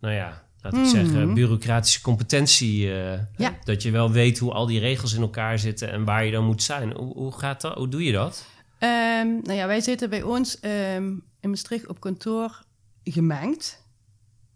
nou 0.00 0.14
ja, 0.14 0.44
we 0.60 0.86
zeggen, 0.86 1.24
mhm. 1.24 1.34
bureaucratische 1.34 2.00
competentie. 2.00 2.86
Uh, 2.86 3.12
ja. 3.36 3.58
Dat 3.64 3.82
je 3.82 3.90
wel 3.90 4.10
weet 4.10 4.38
hoe 4.38 4.52
al 4.52 4.66
die 4.66 4.80
regels 4.80 5.12
in 5.12 5.22
elkaar 5.22 5.58
zitten 5.58 5.90
en 5.90 6.04
waar 6.04 6.24
je 6.24 6.32
dan 6.32 6.44
moet 6.44 6.62
zijn. 6.62 6.92
Hoe, 6.92 7.14
hoe 7.14 7.32
gaat 7.32 7.60
dat? 7.60 7.74
Hoe 7.74 7.88
doe 7.88 8.04
je 8.04 8.12
dat? 8.12 8.46
Um, 8.78 9.40
nou 9.42 9.52
ja, 9.52 9.66
wij 9.66 9.80
zitten 9.80 10.10
bij 10.10 10.22
ons 10.22 10.58
um, 10.62 11.24
in 11.40 11.50
Maastricht 11.50 11.86
op 11.86 12.00
kantoor 12.00 12.64
gemengd 13.04 13.85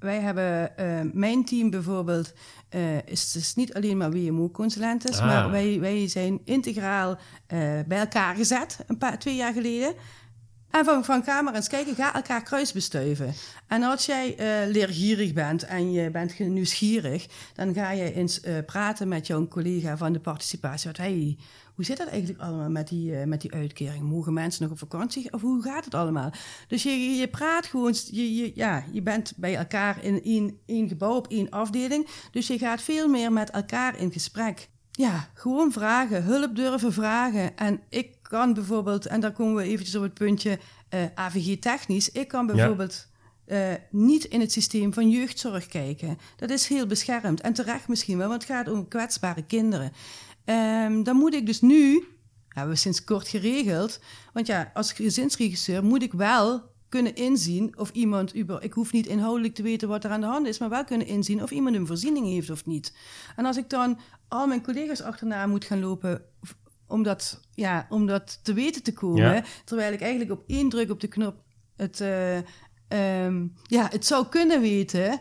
wij 0.00 0.20
hebben, 0.20 0.72
uh, 0.80 1.00
mijn 1.12 1.44
team 1.44 1.70
bijvoorbeeld, 1.70 2.32
uh, 2.74 3.06
is 3.06 3.32
dus 3.32 3.54
niet 3.54 3.74
alleen 3.74 3.96
maar 3.96 4.10
WMO-consulenten, 4.10 5.12
ah. 5.12 5.26
maar 5.26 5.50
wij, 5.50 5.80
wij 5.80 6.08
zijn 6.08 6.40
integraal 6.44 7.10
uh, 7.10 7.18
bij 7.86 7.98
elkaar 7.98 8.36
gezet, 8.36 8.78
een 8.86 8.98
paar, 8.98 9.18
twee 9.18 9.36
jaar 9.36 9.52
geleden. 9.52 9.94
En 10.70 10.84
van, 10.84 11.04
van 11.04 11.22
camera 11.22 11.56
eens 11.56 11.68
kijken, 11.68 11.94
ga 11.94 12.14
elkaar 12.14 12.42
kruisbestuiven. 12.42 13.34
En 13.66 13.82
als 13.82 14.06
jij 14.06 14.34
leergierig 14.68 15.32
bent 15.32 15.62
en 15.64 15.92
je 15.92 16.10
bent 16.10 16.38
nieuwsgierig, 16.38 17.26
dan 17.54 17.74
ga 17.74 17.90
je 17.90 18.12
eens 18.12 18.40
praten 18.66 19.08
met 19.08 19.26
jouw 19.26 19.48
collega 19.48 19.96
van 19.96 20.12
de 20.12 20.20
participatie. 20.20 20.88
Wat, 20.88 20.96
hey, 20.96 21.36
hoe 21.80 21.88
zit 21.88 21.98
dat 21.98 22.08
eigenlijk 22.08 22.40
allemaal 22.40 22.70
met 22.70 22.88
die, 22.88 23.12
uh, 23.12 23.24
met 23.24 23.40
die 23.40 23.52
uitkering? 23.52 24.02
Mogen 24.02 24.32
mensen 24.32 24.62
nog 24.62 24.72
op 24.72 24.78
vakantie? 24.78 25.32
Of 25.32 25.40
hoe 25.40 25.62
gaat 25.62 25.84
het 25.84 25.94
allemaal? 25.94 26.32
Dus 26.68 26.82
je, 26.82 26.90
je 26.90 27.28
praat 27.28 27.66
gewoon, 27.66 27.94
je, 28.10 28.36
je, 28.36 28.52
ja, 28.54 28.84
je 28.92 29.02
bent 29.02 29.32
bij 29.36 29.56
elkaar 29.56 30.04
in 30.04 30.22
één, 30.22 30.58
één 30.66 30.88
gebouw 30.88 31.14
op 31.14 31.26
één 31.28 31.50
afdeling. 31.50 32.06
Dus 32.30 32.46
je 32.46 32.58
gaat 32.58 32.82
veel 32.82 33.08
meer 33.08 33.32
met 33.32 33.50
elkaar 33.50 33.98
in 33.98 34.12
gesprek. 34.12 34.68
Ja, 34.90 35.28
gewoon 35.34 35.72
vragen, 35.72 36.24
hulp 36.24 36.56
durven 36.56 36.92
vragen. 36.92 37.56
En 37.56 37.80
ik 37.88 38.16
kan 38.22 38.54
bijvoorbeeld, 38.54 39.06
en 39.06 39.20
daar 39.20 39.32
komen 39.32 39.54
we 39.54 39.62
eventjes 39.62 39.96
op 39.96 40.02
het 40.02 40.14
puntje 40.14 40.50
uh, 40.50 41.02
eh, 41.02 41.10
AVG-technisch. 41.14 42.10
Ik 42.10 42.28
kan 42.28 42.46
bijvoorbeeld 42.46 43.08
uh, 43.46 43.58
niet 43.90 44.24
in 44.24 44.40
het 44.40 44.52
systeem 44.52 44.92
van 44.92 45.10
jeugdzorg 45.10 45.66
kijken. 45.66 46.18
Dat 46.36 46.50
is 46.50 46.66
heel 46.66 46.86
beschermd. 46.86 47.40
En 47.40 47.52
terecht 47.52 47.88
misschien 47.88 48.18
wel, 48.18 48.28
want 48.28 48.42
het 48.42 48.52
gaat 48.52 48.68
om 48.68 48.88
kwetsbare 48.88 49.42
kinderen. 49.42 49.92
Um, 50.50 51.02
dan 51.02 51.16
moet 51.16 51.34
ik 51.34 51.46
dus 51.46 51.60
nu, 51.60 52.04
hebben 52.48 52.72
we 52.72 52.78
sinds 52.80 53.04
kort 53.04 53.28
geregeld, 53.28 54.00
want 54.32 54.46
ja, 54.46 54.70
als 54.74 54.92
gezinsregisseur 54.92 55.84
moet 55.84 56.02
ik 56.02 56.12
wel 56.12 56.68
kunnen 56.88 57.14
inzien 57.14 57.78
of 57.78 57.90
iemand, 57.90 58.34
ik 58.60 58.72
hoef 58.72 58.92
niet 58.92 59.06
inhoudelijk 59.06 59.54
te 59.54 59.62
weten 59.62 59.88
wat 59.88 60.04
er 60.04 60.10
aan 60.10 60.20
de 60.20 60.26
hand 60.26 60.46
is, 60.46 60.58
maar 60.58 60.68
wel 60.68 60.84
kunnen 60.84 61.06
inzien 61.06 61.42
of 61.42 61.50
iemand 61.50 61.76
een 61.76 61.86
voorziening 61.86 62.26
heeft 62.26 62.50
of 62.50 62.66
niet. 62.66 62.96
En 63.36 63.44
als 63.44 63.56
ik 63.56 63.70
dan 63.70 63.98
al 64.28 64.46
mijn 64.46 64.62
collega's 64.62 65.02
achterna 65.02 65.46
moet 65.46 65.64
gaan 65.64 65.80
lopen 65.80 66.22
om 66.86 67.02
dat, 67.02 67.40
ja, 67.54 67.86
om 67.88 68.06
dat 68.06 68.40
te 68.42 68.52
weten 68.52 68.82
te 68.82 68.92
komen, 68.92 69.44
terwijl 69.64 69.92
ik 69.92 70.00
eigenlijk 70.00 70.30
op 70.30 70.44
één 70.46 70.68
druk 70.68 70.90
op 70.90 71.00
de 71.00 71.08
knop 71.08 71.42
het, 71.76 72.00
uh, 72.00 72.36
um, 73.24 73.52
ja, 73.62 73.88
het 73.90 74.06
zou 74.06 74.26
kunnen 74.26 74.60
weten 74.60 75.20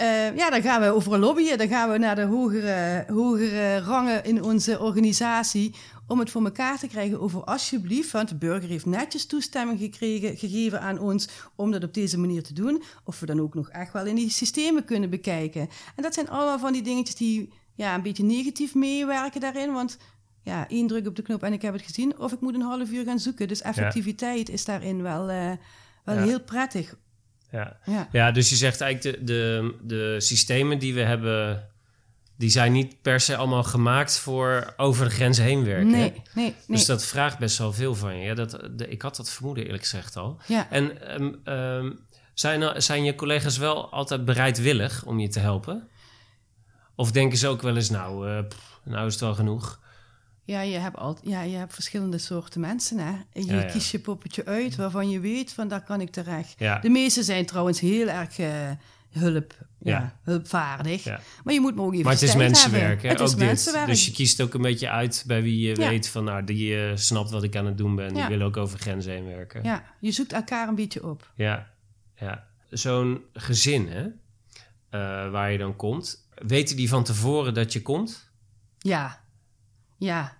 eh, 0.00 0.36
ja, 0.36 0.50
dan 0.50 0.62
gaan 0.62 0.80
we 0.80 0.90
over 0.90 1.18
lobbyen. 1.18 1.58
Dan 1.58 1.68
gaan 1.68 1.90
we 1.90 1.98
naar 1.98 2.14
de 2.14 2.22
hogere, 2.22 3.04
hogere 3.12 3.78
rangen 3.78 4.24
in 4.24 4.42
onze 4.42 4.80
organisatie. 4.80 5.74
Om 6.06 6.18
het 6.18 6.30
voor 6.30 6.44
elkaar 6.44 6.78
te 6.78 6.86
krijgen 6.86 7.20
over 7.20 7.44
alsjeblieft. 7.44 8.10
Want 8.10 8.28
de 8.28 8.34
burger 8.34 8.68
heeft 8.68 8.86
netjes 8.86 9.26
toestemming 9.26 9.78
gekregen, 9.78 10.36
gegeven 10.36 10.80
aan 10.80 10.98
ons 10.98 11.28
om 11.56 11.70
dat 11.70 11.84
op 11.84 11.94
deze 11.94 12.18
manier 12.18 12.42
te 12.42 12.52
doen. 12.52 12.82
Of 13.04 13.20
we 13.20 13.26
dan 13.26 13.40
ook 13.40 13.54
nog 13.54 13.68
echt 13.68 13.92
wel 13.92 14.06
in 14.06 14.14
die 14.14 14.30
systemen 14.30 14.84
kunnen 14.84 15.10
bekijken. 15.10 15.68
En 15.96 16.02
dat 16.02 16.14
zijn 16.14 16.28
allemaal 16.28 16.58
van 16.58 16.72
die 16.72 16.82
dingetjes 16.82 17.16
die 17.16 17.52
ja, 17.74 17.94
een 17.94 18.02
beetje 18.02 18.24
negatief 18.24 18.74
meewerken 18.74 19.40
daarin. 19.40 19.72
Want 19.72 19.98
ja, 20.42 20.68
één 20.68 20.86
druk 20.86 21.06
op 21.06 21.16
de 21.16 21.22
knop 21.22 21.42
en 21.42 21.52
ik 21.52 21.62
heb 21.62 21.72
het 21.72 21.82
gezien. 21.82 22.18
Of 22.18 22.32
ik 22.32 22.40
moet 22.40 22.54
een 22.54 22.60
half 22.60 22.90
uur 22.90 23.04
gaan 23.04 23.18
zoeken. 23.18 23.48
Dus 23.48 23.62
effectiviteit 23.62 24.48
is 24.48 24.64
daarin 24.64 25.02
wel, 25.02 25.30
uh, 25.30 25.50
wel 26.04 26.16
heel 26.16 26.40
prettig. 26.40 26.94
Ja. 27.52 27.76
Ja. 27.86 28.08
ja, 28.12 28.30
dus 28.30 28.50
je 28.50 28.56
zegt 28.56 28.80
eigenlijk 28.80 29.18
de, 29.18 29.24
de, 29.24 29.74
de 29.82 30.20
systemen 30.20 30.78
die 30.78 30.94
we 30.94 31.00
hebben, 31.00 31.68
die 32.36 32.50
zijn 32.50 32.72
niet 32.72 33.02
per 33.02 33.20
se 33.20 33.36
allemaal 33.36 33.64
gemaakt 33.64 34.18
voor 34.18 34.74
over 34.76 35.04
de 35.04 35.14
grenzen 35.14 35.44
heen 35.44 35.64
werken. 35.64 35.90
Nee, 35.90 36.00
nee, 36.00 36.22
nee. 36.34 36.54
Dus 36.66 36.86
dat 36.86 37.04
vraagt 37.04 37.38
best 37.38 37.58
wel 37.58 37.72
veel 37.72 37.94
van 37.94 38.16
je. 38.16 38.24
Ja, 38.24 38.34
dat, 38.34 38.68
de, 38.70 38.88
ik 38.88 39.02
had 39.02 39.16
dat 39.16 39.30
vermoeden 39.30 39.64
eerlijk 39.64 39.82
gezegd 39.82 40.16
al. 40.16 40.40
Ja. 40.46 40.70
En 40.70 41.14
um, 41.54 41.98
zijn, 42.34 42.82
zijn 42.82 43.04
je 43.04 43.14
collega's 43.14 43.56
wel 43.56 43.90
altijd 43.92 44.24
bereidwillig 44.24 45.04
om 45.04 45.18
je 45.20 45.28
te 45.28 45.40
helpen? 45.40 45.88
Of 46.94 47.12
denken 47.12 47.38
ze 47.38 47.48
ook 47.48 47.62
wel 47.62 47.76
eens, 47.76 47.90
nou, 47.90 48.28
uh, 48.28 48.38
nou 48.84 49.06
is 49.06 49.12
het 49.12 49.22
wel 49.22 49.34
genoeg? 49.34 49.80
Ja, 50.50 50.60
je 50.60 50.78
hebt, 50.78 50.96
al, 50.96 51.18
ja, 51.22 51.42
je 51.42 51.56
hebt 51.56 51.74
verschillende 51.74 52.18
soorten 52.18 52.60
mensen. 52.60 52.98
Hè? 52.98 53.12
En 53.32 53.46
je 53.46 53.66
kiest 53.72 53.90
je 53.90 53.98
poppetje 53.98 54.44
uit 54.44 54.76
waarvan 54.76 55.10
je 55.10 55.20
weet 55.20 55.52
van 55.52 55.68
daar 55.68 55.82
kan 55.82 56.00
ik 56.00 56.10
terecht. 56.10 56.58
De 56.58 56.88
meeste 56.88 57.22
zijn 57.22 57.46
trouwens 57.46 57.80
heel 57.80 58.08
erg 58.08 58.38
uh, 58.38 58.48
hulp, 59.10 59.54
ja. 59.78 60.16
hulpvaardig. 60.22 61.04
Maar 61.44 61.54
je 61.54 61.60
moet 61.60 61.74
me 61.74 61.82
ook 61.82 61.92
even 61.92 62.04
Maar 62.04 62.12
het 62.12 62.22
is 62.22 62.36
mensenwerk. 62.36 63.02
Hè? 63.02 63.08
Het 63.08 63.20
is 63.20 63.34
mensenwerk. 63.34 63.86
Dus 63.86 64.06
je 64.06 64.12
kiest 64.12 64.40
ook 64.40 64.54
een 64.54 64.62
beetje 64.62 64.88
uit 64.88 65.24
bij 65.26 65.42
wie 65.42 65.68
je 65.68 65.74
weet 65.74 66.08
van 66.08 66.24
nou, 66.24 66.44
die 66.44 66.76
uh, 66.76 66.96
snapt 66.96 67.30
wat 67.30 67.42
ik 67.42 67.56
aan 67.56 67.66
het 67.66 67.78
doen 67.78 67.94
ben. 67.94 68.14
Die 68.14 68.26
wil 68.26 68.42
ook 68.42 68.56
over 68.56 68.78
grenzen 68.78 69.12
heen 69.12 69.26
werken. 69.26 69.62
Ja, 69.62 69.84
je 70.00 70.12
zoekt 70.12 70.32
elkaar 70.32 70.68
een 70.68 70.74
beetje 70.74 71.06
op. 71.06 71.32
Ja, 71.34 71.70
ja. 72.14 72.46
Zo'n 72.70 73.24
gezin 73.32 73.88
hè, 73.88 74.02
uh, 74.04 75.30
waar 75.30 75.52
je 75.52 75.58
dan 75.58 75.76
komt, 75.76 76.28
weten 76.34 76.76
die 76.76 76.88
van 76.88 77.04
tevoren 77.04 77.54
dat 77.54 77.72
je 77.72 77.82
komt? 77.82 78.30
Ja, 78.78 79.20
ja. 79.98 80.38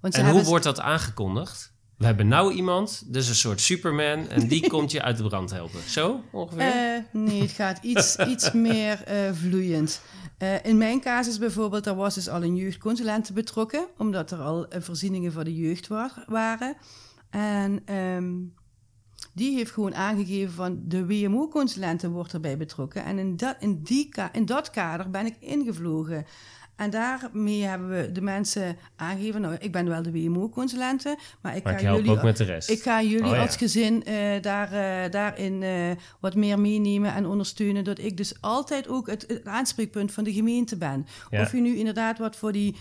Want 0.00 0.14
en 0.14 0.30
hoe 0.30 0.42
wordt 0.42 0.64
dat 0.64 0.80
aangekondigd? 0.80 1.72
We 1.96 2.04
hebben 2.04 2.28
nou 2.28 2.52
iemand, 2.52 3.12
dus 3.12 3.28
een 3.28 3.34
soort 3.34 3.60
Superman, 3.60 4.28
en 4.28 4.48
die 4.48 4.68
komt 4.74 4.90
je 4.90 5.02
uit 5.02 5.16
de 5.16 5.22
brand 5.22 5.50
helpen. 5.50 5.80
Zo 5.86 6.20
ongeveer? 6.32 6.96
Uh, 6.96 7.22
nee, 7.22 7.40
het 7.40 7.50
gaat 7.50 7.78
iets, 7.82 8.16
iets 8.32 8.52
meer 8.52 9.04
uh, 9.08 9.32
vloeiend. 9.32 10.00
Uh, 10.38 10.64
in 10.64 10.78
mijn 10.78 11.00
casus 11.00 11.38
bijvoorbeeld, 11.38 11.84
daar 11.84 11.96
was 11.96 12.14
dus 12.14 12.28
al 12.28 12.42
een 12.42 12.56
jeugdconsulente 12.56 13.32
betrokken, 13.32 13.86
omdat 13.96 14.30
er 14.30 14.38
al 14.38 14.66
voorzieningen 14.70 15.32
voor 15.32 15.44
de 15.44 15.54
jeugd 15.54 15.86
war, 15.86 16.24
waren. 16.26 16.76
En 17.30 17.94
um, 17.94 18.54
die 19.32 19.56
heeft 19.56 19.70
gewoon 19.70 19.94
aangegeven 19.94 20.54
van 20.54 20.80
de 20.84 21.06
WMO-consulente 21.06 22.10
wordt 22.10 22.32
erbij 22.32 22.56
betrokken. 22.56 23.04
En 23.04 23.18
in 23.18 23.36
dat, 23.36 23.56
in, 23.58 23.82
die, 23.82 24.08
in 24.32 24.46
dat 24.46 24.70
kader 24.70 25.10
ben 25.10 25.26
ik 25.26 25.36
ingevlogen. 25.40 26.26
En 26.78 26.90
daarmee 26.90 27.62
hebben 27.62 27.88
we 27.88 28.12
de 28.12 28.20
mensen 28.20 28.76
aangegeven, 28.96 29.40
nou, 29.40 29.56
ik 29.58 29.72
ben 29.72 29.88
wel 29.88 30.02
de 30.02 30.12
WMO-consulente, 30.12 31.18
maar 31.40 31.56
ik 31.56 31.68
ga 31.68 31.80
jullie 31.80 32.10
ook 32.10 32.22
met 32.22 32.36
de 32.36 32.44
rest. 32.44 32.70
Ik 32.70 32.82
ga 32.82 33.02
jullie 33.02 33.32
oh, 33.32 33.40
als 33.40 33.56
gezin 33.56 34.02
uh, 34.08 34.42
daar, 34.42 34.72
uh, 34.72 35.10
daarin 35.10 35.62
uh, 35.62 35.90
wat 36.20 36.34
meer 36.34 36.60
meenemen 36.60 37.14
en 37.14 37.26
ondersteunen, 37.26 37.84
dat 37.84 37.98
ik 37.98 38.16
dus 38.16 38.40
altijd 38.40 38.88
ook 38.88 39.06
het, 39.06 39.24
het 39.28 39.46
aanspreekpunt 39.46 40.12
van 40.12 40.24
de 40.24 40.32
gemeente 40.32 40.76
ben. 40.76 41.06
Ja. 41.30 41.42
Of 41.42 41.52
je 41.52 41.60
nu 41.60 41.76
inderdaad 41.76 42.18
wat 42.18 42.36
voor 42.36 42.52
die, 42.52 42.76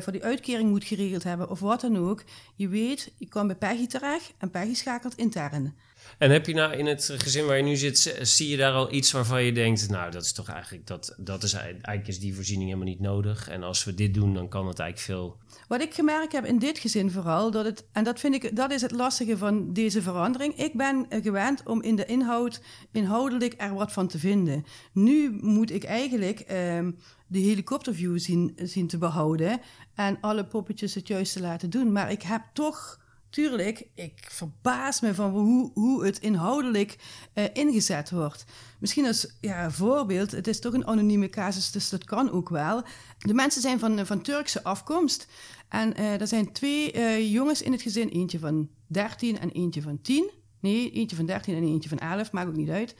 voor 0.00 0.12
die 0.12 0.24
uitkering 0.24 0.70
moet 0.70 0.84
geregeld 0.84 1.22
hebben 1.22 1.50
of 1.50 1.60
wat 1.60 1.80
dan 1.80 1.96
ook. 1.96 2.24
Je 2.54 2.68
weet, 2.68 3.12
je 3.16 3.28
kan 3.28 3.46
bij 3.46 3.56
Peggy 3.56 3.86
terecht 3.86 4.34
en 4.38 4.50
Peggy 4.50 4.74
schakelt 4.74 5.14
intern. 5.14 5.74
En 6.18 6.30
heb 6.30 6.46
je 6.46 6.54
nou 6.54 6.72
in 6.72 6.86
het 6.86 7.12
gezin 7.16 7.46
waar 7.46 7.56
je 7.56 7.62
nu 7.62 7.76
zit, 7.76 8.18
zie 8.20 8.48
je 8.48 8.56
daar 8.56 8.72
al 8.72 8.92
iets 8.92 9.12
waarvan 9.12 9.44
je 9.44 9.52
denkt, 9.52 9.88
nou, 9.88 10.10
dat 10.10 10.24
is 10.24 10.32
toch 10.32 10.48
eigenlijk, 10.48 10.86
dat, 10.86 11.14
dat 11.16 11.42
is 11.42 11.52
eigenlijk 11.52 12.08
is 12.08 12.18
die 12.18 12.34
voorziening 12.34 12.68
helemaal 12.68 12.88
niet 12.88 13.00
nodig. 13.00 13.48
En 13.48 13.62
als 13.62 13.84
we 13.84 13.94
dit 13.94 14.14
doen, 14.14 14.34
dan 14.34 14.48
kan 14.48 14.68
het 14.68 14.78
eigenlijk 14.78 15.10
veel. 15.10 15.38
Wat 15.68 15.80
ik 15.80 15.94
gemerkt 15.94 16.32
heb 16.32 16.44
in 16.44 16.58
dit 16.58 16.78
gezin 16.78 17.10
vooral, 17.10 17.50
dat 17.50 17.64
het, 17.64 17.86
en 17.92 18.04
dat 18.04 18.20
vind 18.20 18.34
ik, 18.34 18.56
dat 18.56 18.72
is 18.72 18.82
het 18.82 18.90
lastige 18.90 19.38
van 19.38 19.72
deze 19.72 20.02
verandering. 20.02 20.54
Ik 20.56 20.76
ben 20.76 21.06
gewend 21.10 21.62
om 21.64 21.82
in 21.82 21.96
de 21.96 22.04
inhoud, 22.04 22.60
inhoudelijk 22.92 23.54
er 23.56 23.74
wat 23.74 23.92
van 23.92 24.08
te 24.08 24.18
vinden. 24.18 24.64
Nu 24.92 25.38
moet 25.40 25.70
ik 25.70 25.84
eigenlijk 25.84 26.44
um, 26.50 26.96
de 27.26 27.38
helikopterview 27.38 28.18
zien, 28.18 28.58
zien 28.62 28.86
te 28.86 28.98
behouden 28.98 29.60
en 29.94 30.18
alle 30.20 30.46
poppetjes 30.46 30.94
het 30.94 31.08
juiste 31.08 31.40
laten 31.40 31.70
doen. 31.70 31.92
Maar 31.92 32.10
ik 32.10 32.22
heb 32.22 32.42
toch 32.52 33.04
tuurlijk, 33.36 33.86
ik 33.94 34.26
verbaas 34.28 35.00
me 35.00 35.14
van 35.14 35.30
hoe, 35.30 35.70
hoe 35.74 36.04
het 36.04 36.18
inhoudelijk 36.18 36.96
uh, 37.34 37.44
ingezet 37.52 38.10
wordt. 38.10 38.44
Misschien 38.78 39.06
als 39.06 39.36
ja, 39.40 39.70
voorbeeld, 39.70 40.30
het 40.30 40.46
is 40.46 40.60
toch 40.60 40.72
een 40.72 40.86
anonieme 40.86 41.28
casus, 41.28 41.70
dus 41.70 41.88
dat 41.88 42.04
kan 42.04 42.30
ook 42.30 42.48
wel. 42.48 42.82
De 43.18 43.34
mensen 43.34 43.62
zijn 43.62 43.78
van, 43.78 44.06
van 44.06 44.22
Turkse 44.22 44.62
afkomst. 44.62 45.26
En 45.68 46.00
uh, 46.00 46.20
er 46.20 46.26
zijn 46.26 46.52
twee 46.52 46.94
uh, 46.94 47.32
jongens 47.32 47.62
in 47.62 47.72
het 47.72 47.82
gezin, 47.82 48.08
eentje 48.08 48.38
van 48.38 48.68
13 48.86 49.38
en 49.38 49.50
eentje 49.50 49.82
van 49.82 50.00
10. 50.00 50.30
Nee, 50.60 50.90
eentje 50.90 51.16
van 51.16 51.26
13 51.26 51.54
en 51.54 51.62
eentje 51.62 51.88
van 51.88 51.98
11, 51.98 52.32
maakt 52.32 52.48
ook 52.48 52.56
niet 52.56 52.70
uit. 52.70 52.94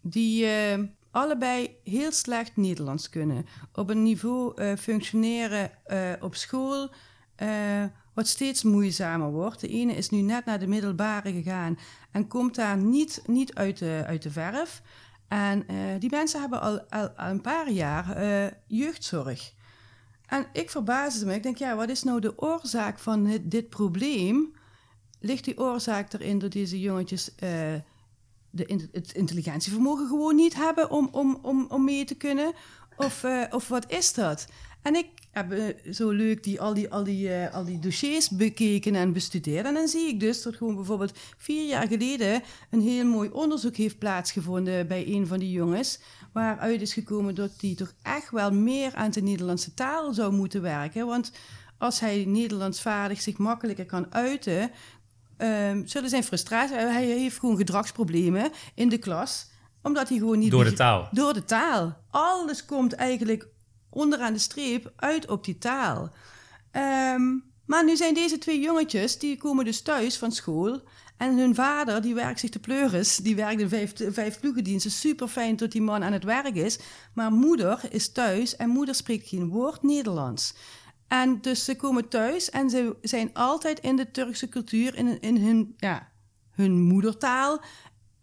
Die 0.00 0.46
allebei 1.10 1.76
heel 1.84 2.12
slecht 2.12 2.56
Nederlands 2.56 3.08
kunnen. 3.08 3.46
Op 3.72 3.90
een 3.90 4.02
niveau 4.02 4.76
functioneren 4.76 5.70
op 6.20 6.34
school 6.34 6.90
wat 8.14 8.28
steeds 8.28 8.62
moeizamer 8.62 9.30
wordt. 9.30 9.60
De 9.60 9.68
ene 9.68 9.92
is 9.92 10.10
nu 10.10 10.20
net 10.20 10.44
naar 10.44 10.58
de 10.58 10.66
middelbare 10.66 11.32
gegaan 11.32 11.78
en 12.10 12.28
komt 12.28 12.54
daar 12.54 12.76
niet, 12.76 13.22
niet 13.26 13.54
uit, 13.54 13.78
de, 13.78 14.02
uit 14.06 14.22
de 14.22 14.30
verf. 14.30 14.82
En 15.28 15.64
uh, 15.70 15.76
die 15.98 16.10
mensen 16.10 16.40
hebben 16.40 16.60
al, 16.60 16.80
al, 16.80 17.10
een 17.16 17.40
paar 17.40 17.70
jaar 17.70 18.24
uh, 18.24 18.46
jeugdzorg. 18.66 19.52
En 20.26 20.46
ik 20.52 20.70
verbaasde 20.70 21.26
me. 21.26 21.34
Ik 21.34 21.42
denk, 21.42 21.56
ja, 21.56 21.76
wat 21.76 21.88
is 21.88 22.02
nou 22.02 22.20
de 22.20 22.38
oorzaak 22.38 22.98
van 22.98 23.40
dit 23.42 23.68
probleem? 23.68 24.52
Ligt 25.20 25.44
die 25.44 25.58
oorzaak 25.58 26.12
erin 26.12 26.38
dat 26.38 26.52
deze 26.52 26.80
jongetjes 26.80 27.28
uh, 27.28 27.38
de, 28.50 28.88
het 28.92 29.12
intelligentievermogen 29.12 30.06
gewoon 30.06 30.34
niet 30.34 30.54
hebben 30.54 30.90
om, 30.90 31.08
om, 31.12 31.38
om, 31.42 31.66
om 31.68 31.84
mee 31.84 32.04
te 32.04 32.14
kunnen? 32.14 32.52
Of, 32.96 33.24
of 33.50 33.68
wat 33.68 33.90
is 33.90 34.12
dat? 34.12 34.46
En 34.82 34.94
ik 34.94 35.08
heb 35.34 35.52
uh, 35.52 35.92
zo 35.92 36.10
leuk 36.10 36.42
die, 36.42 36.60
al, 36.60 36.74
die, 36.74 36.90
al, 36.90 37.04
die, 37.04 37.28
uh, 37.28 37.54
al 37.54 37.64
die 37.64 37.78
dossiers 37.78 38.28
bekeken 38.28 38.94
en 38.94 39.12
bestudeerd. 39.12 39.66
En 39.66 39.74
dan 39.74 39.88
zie 39.88 40.08
ik 40.08 40.20
dus 40.20 40.42
dat 40.42 40.56
gewoon 40.56 40.74
bijvoorbeeld 40.74 41.18
vier 41.36 41.68
jaar 41.68 41.86
geleden 41.86 42.42
een 42.70 42.80
heel 42.80 43.04
mooi 43.04 43.28
onderzoek 43.28 43.76
heeft 43.76 43.98
plaatsgevonden 43.98 44.86
bij 44.86 45.06
een 45.06 45.26
van 45.26 45.38
die 45.38 45.50
jongens. 45.50 46.00
Waaruit 46.32 46.80
is 46.80 46.92
gekomen 46.92 47.34
dat 47.34 47.50
hij 47.60 47.74
toch 47.74 47.92
echt 48.02 48.30
wel 48.30 48.52
meer 48.52 48.94
aan 48.94 49.10
de 49.10 49.22
Nederlandse 49.22 49.74
taal 49.74 50.12
zou 50.12 50.32
moeten 50.32 50.62
werken. 50.62 51.06
Want 51.06 51.32
als 51.78 52.00
hij 52.00 52.24
Nederlands 52.26 52.82
vaardig 52.82 53.20
zich 53.20 53.38
makkelijker 53.38 53.86
kan 53.86 54.14
uiten, 54.14 54.70
um, 55.38 55.86
zullen 55.86 56.10
zijn 56.10 56.24
frustratie. 56.24 56.76
Hij 56.76 57.06
heeft 57.06 57.38
gewoon 57.38 57.56
gedragsproblemen 57.56 58.50
in 58.74 58.88
de 58.88 58.98
klas 58.98 59.52
omdat 59.84 60.08
hij 60.08 60.18
gewoon 60.18 60.38
niet... 60.38 60.50
Door 60.50 60.64
de 60.64 60.72
taal. 60.72 61.08
Door 61.10 61.32
de 61.32 61.44
taal. 61.44 61.96
Alles 62.10 62.64
komt 62.64 62.92
eigenlijk 62.92 63.48
onderaan 63.94 64.32
de 64.32 64.38
streep 64.38 64.92
uit 64.96 65.28
op 65.28 65.44
die 65.44 65.58
taal. 65.58 66.12
Um, 66.72 67.52
maar 67.66 67.84
nu 67.84 67.96
zijn 67.96 68.14
deze 68.14 68.38
twee 68.38 68.60
jongetjes, 68.60 69.18
die 69.18 69.36
komen 69.36 69.64
dus 69.64 69.82
thuis 69.82 70.18
van 70.18 70.32
school. 70.32 70.82
En 71.16 71.38
hun 71.38 71.54
vader, 71.54 72.02
die 72.02 72.14
werkt 72.14 72.40
zich 72.40 72.50
te 72.50 72.58
pleuris, 72.58 73.16
die 73.16 73.36
werkt 73.36 73.60
in 73.60 73.68
vijf, 73.68 73.92
vijf 74.08 74.40
ploegendiensten. 74.40 74.90
Super 74.90 75.28
fijn 75.28 75.56
dat 75.56 75.72
die 75.72 75.82
man 75.82 76.04
aan 76.04 76.12
het 76.12 76.24
werk 76.24 76.54
is. 76.54 76.78
Maar 77.14 77.32
moeder 77.32 77.80
is 77.90 78.12
thuis 78.12 78.56
en 78.56 78.68
moeder 78.68 78.94
spreekt 78.94 79.28
geen 79.28 79.48
woord 79.48 79.82
Nederlands. 79.82 80.54
En 81.08 81.40
dus 81.40 81.64
ze 81.64 81.76
komen 81.76 82.08
thuis 82.08 82.50
en 82.50 82.70
ze 82.70 82.96
zijn 83.02 83.30
altijd 83.32 83.80
in 83.80 83.96
de 83.96 84.10
Turkse 84.10 84.48
cultuur, 84.48 84.94
in, 84.94 85.20
in 85.20 85.36
hun, 85.36 85.74
ja, 85.76 86.08
hun 86.50 86.80
moedertaal 86.82 87.60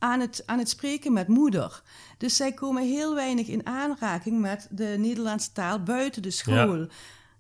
aan 0.02 0.20
het, 0.20 0.44
aan 0.46 0.60
het 0.60 0.70
spreken 0.70 1.14
met 1.14 1.28
moeder. 1.28 1.82
Dus 2.18 2.36
zij 2.36 2.52
komen 2.52 2.84
heel 2.84 3.16
weinig 3.16 3.48
in 3.48 3.66
aanraking 3.66 4.40
met 4.40 4.68
de 4.70 4.96
Nederlandse 4.98 5.52
taal 5.52 5.84
buiten 5.84 6.22
de 6.22 6.32
school. 6.32 6.76
Ja. 6.76 6.88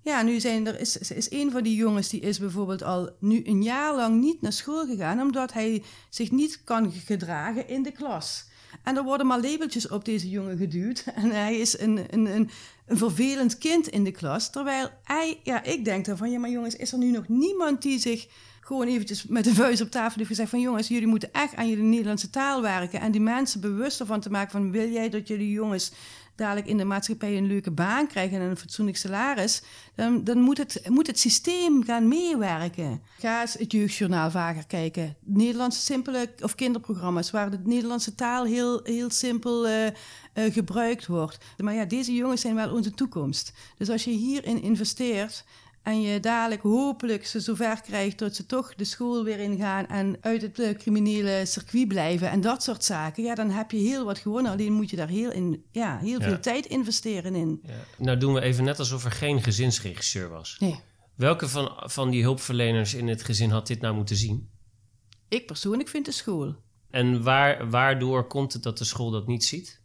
Ja, 0.03 0.21
nu 0.21 0.39
zijn 0.39 0.67
er, 0.67 0.79
is, 0.79 0.97
is 0.97 1.31
een 1.31 1.51
van 1.51 1.63
die 1.63 1.75
jongens 1.75 2.09
die 2.09 2.19
is 2.19 2.39
bijvoorbeeld 2.39 2.83
al 2.83 3.09
nu 3.19 3.41
een 3.45 3.63
jaar 3.63 3.95
lang 3.95 4.21
niet 4.21 4.41
naar 4.41 4.53
school 4.53 4.85
gegaan, 4.85 5.21
omdat 5.21 5.53
hij 5.53 5.83
zich 6.09 6.31
niet 6.31 6.63
kan 6.63 6.91
gedragen 6.91 7.67
in 7.67 7.83
de 7.83 7.91
klas. 7.91 8.45
En 8.83 8.97
er 8.97 9.03
worden 9.03 9.27
maar 9.27 9.41
labeltjes 9.41 9.87
op 9.87 10.05
deze 10.05 10.29
jongen 10.29 10.57
geduwd. 10.57 11.03
En 11.15 11.31
hij 11.31 11.57
is 11.57 11.79
een, 11.79 11.97
een, 12.09 12.25
een, 12.25 12.49
een 12.85 12.97
vervelend 12.97 13.57
kind 13.57 13.87
in 13.87 14.03
de 14.03 14.11
klas. 14.11 14.49
Terwijl 14.49 14.89
hij, 15.03 15.39
ja, 15.43 15.63
ik 15.63 15.85
denk 15.85 16.05
dan 16.05 16.17
van, 16.17 16.31
ja, 16.31 16.39
maar 16.39 16.49
jongens, 16.49 16.75
is 16.75 16.91
er 16.91 16.97
nu 16.97 17.11
nog 17.11 17.27
niemand 17.27 17.81
die 17.81 17.99
zich 17.99 18.27
gewoon 18.61 18.87
eventjes 18.87 19.25
met 19.25 19.43
de 19.43 19.53
vuist 19.53 19.81
op 19.81 19.91
tafel 19.91 20.17
heeft 20.17 20.27
gezegd 20.27 20.49
van 20.49 20.59
jongens, 20.59 20.87
jullie 20.87 21.07
moeten 21.07 21.33
echt 21.33 21.55
aan 21.55 21.69
jullie 21.69 21.83
Nederlandse 21.83 22.29
taal 22.29 22.61
werken 22.61 22.99
en 22.99 23.11
die 23.11 23.21
mensen 23.21 23.61
bewust 23.61 23.99
ervan 23.99 24.19
te 24.19 24.29
maken 24.29 24.51
van 24.51 24.71
wil 24.71 24.89
jij 24.89 25.09
dat 25.09 25.27
jullie 25.27 25.51
jongens 25.51 25.91
dadelijk 26.35 26.67
in 26.67 26.77
de 26.77 26.85
maatschappij 26.85 27.37
een 27.37 27.47
leuke 27.47 27.71
baan 27.71 28.07
krijgen 28.07 28.41
en 28.41 28.49
een 28.49 28.57
fatsoenlijk 28.57 28.97
salaris, 28.97 29.61
dan, 29.95 30.23
dan 30.23 30.39
moet, 30.39 30.57
het, 30.57 30.81
moet 30.89 31.07
het 31.07 31.19
systeem 31.19 31.83
gaan 31.83 32.07
meewerken. 32.07 33.01
Ga 33.19 33.41
eens 33.41 33.53
het 33.53 33.71
jeugdjournaal 33.71 34.31
vaker 34.31 34.65
kijken. 34.67 35.15
Nederlandse 35.19 35.79
simpele 35.79 36.29
of 36.39 36.55
kinderprogramma's 36.55 37.31
waar 37.31 37.51
de 37.51 37.59
Nederlandse 37.63 38.15
taal 38.15 38.45
heel, 38.45 38.79
heel 38.83 39.09
simpel 39.09 39.67
uh, 39.67 39.85
uh, 39.85 39.91
gebruikt 40.33 41.07
wordt. 41.07 41.37
Maar 41.57 41.73
ja, 41.73 41.85
deze 41.85 42.13
jongens 42.13 42.41
zijn 42.41 42.55
wel 42.55 42.73
onze 42.73 42.91
toekomst. 42.91 43.53
Dus 43.77 43.89
als 43.89 44.03
je 44.03 44.11
hierin 44.11 44.61
investeert, 44.61 45.43
en 45.83 46.01
je 46.01 46.19
dadelijk 46.19 46.61
hopelijk 46.61 47.25
ze 47.25 47.39
zover 47.39 47.81
krijgt 47.81 48.19
dat 48.19 48.35
ze 48.35 48.45
toch 48.45 48.75
de 48.75 48.83
school 48.83 49.23
weer 49.23 49.39
ingaan 49.39 49.87
en 49.87 50.17
uit 50.21 50.41
het 50.41 50.59
uh, 50.59 50.69
criminele 50.69 51.45
circuit 51.45 51.87
blijven 51.87 52.29
en 52.29 52.41
dat 52.41 52.63
soort 52.63 52.83
zaken, 52.83 53.23
ja, 53.23 53.35
dan 53.35 53.49
heb 53.49 53.71
je 53.71 53.77
heel 53.77 54.05
wat 54.05 54.17
gewonnen. 54.17 54.51
Alleen 54.51 54.73
moet 54.73 54.89
je 54.89 54.95
daar 54.95 55.07
heel, 55.07 55.31
in, 55.31 55.63
ja, 55.71 55.97
heel 55.97 56.21
veel 56.21 56.39
tijd 56.39 56.65
investeren 56.65 57.35
in. 57.35 57.59
Ja. 57.63 57.73
Nou 57.97 58.17
doen 58.17 58.33
we 58.33 58.41
even 58.41 58.63
net 58.63 58.79
alsof 58.79 59.05
er 59.05 59.11
geen 59.11 59.43
gezinsregisseur 59.43 60.29
was. 60.29 60.55
Nee. 60.59 60.79
Welke 61.15 61.49
van, 61.49 61.71
van 61.77 62.09
die 62.09 62.21
hulpverleners 62.21 62.93
in 62.93 63.07
het 63.07 63.23
gezin 63.23 63.49
had 63.49 63.67
dit 63.67 63.81
nou 63.81 63.95
moeten 63.95 64.15
zien? 64.15 64.49
Ik 65.27 65.45
persoonlijk 65.45 65.89
vind 65.89 66.05
de 66.05 66.11
school. 66.11 66.55
En 66.89 67.23
waar, 67.23 67.69
waardoor 67.69 68.27
komt 68.27 68.53
het 68.53 68.63
dat 68.63 68.77
de 68.77 68.83
school 68.83 69.11
dat 69.11 69.27
niet 69.27 69.43
ziet? 69.43 69.80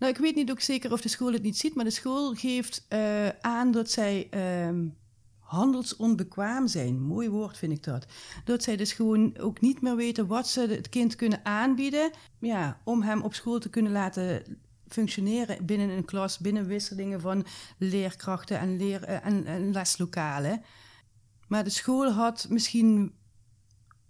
Nou, 0.00 0.12
ik 0.12 0.18
weet 0.18 0.34
niet 0.34 0.50
ook 0.50 0.60
zeker 0.60 0.92
of 0.92 1.00
de 1.00 1.08
school 1.08 1.32
het 1.32 1.42
niet 1.42 1.58
ziet, 1.58 1.74
maar 1.74 1.84
de 1.84 1.90
school 1.90 2.34
geeft 2.34 2.86
uh, 2.88 3.28
aan 3.28 3.70
dat 3.70 3.90
zij 3.90 4.28
uh, 4.34 4.88
handelsonbekwaam 5.38 6.68
zijn. 6.68 7.02
Mooi 7.02 7.28
woord 7.28 7.58
vind 7.58 7.72
ik 7.72 7.82
dat. 7.82 8.06
Dat 8.44 8.62
zij 8.62 8.76
dus 8.76 8.92
gewoon 8.92 9.38
ook 9.38 9.60
niet 9.60 9.80
meer 9.80 9.96
weten 9.96 10.26
wat 10.26 10.48
ze 10.48 10.60
het 10.60 10.88
kind 10.88 11.16
kunnen 11.16 11.44
aanbieden. 11.44 12.10
Ja, 12.38 12.80
om 12.84 13.02
hem 13.02 13.22
op 13.22 13.34
school 13.34 13.58
te 13.58 13.70
kunnen 13.70 13.92
laten 13.92 14.58
functioneren 14.88 15.66
binnen 15.66 15.88
een 15.88 16.04
klas, 16.04 16.38
binnen 16.38 16.66
wisselingen 16.66 17.20
van 17.20 17.46
leerkrachten 17.78 18.58
en, 18.58 18.76
leer, 18.76 19.04
eh, 19.04 19.26
en, 19.26 19.46
en 19.46 19.72
leslokalen. 19.72 20.62
Maar 21.48 21.64
de 21.64 21.70
school 21.70 22.10
had 22.10 22.46
misschien 22.48 23.12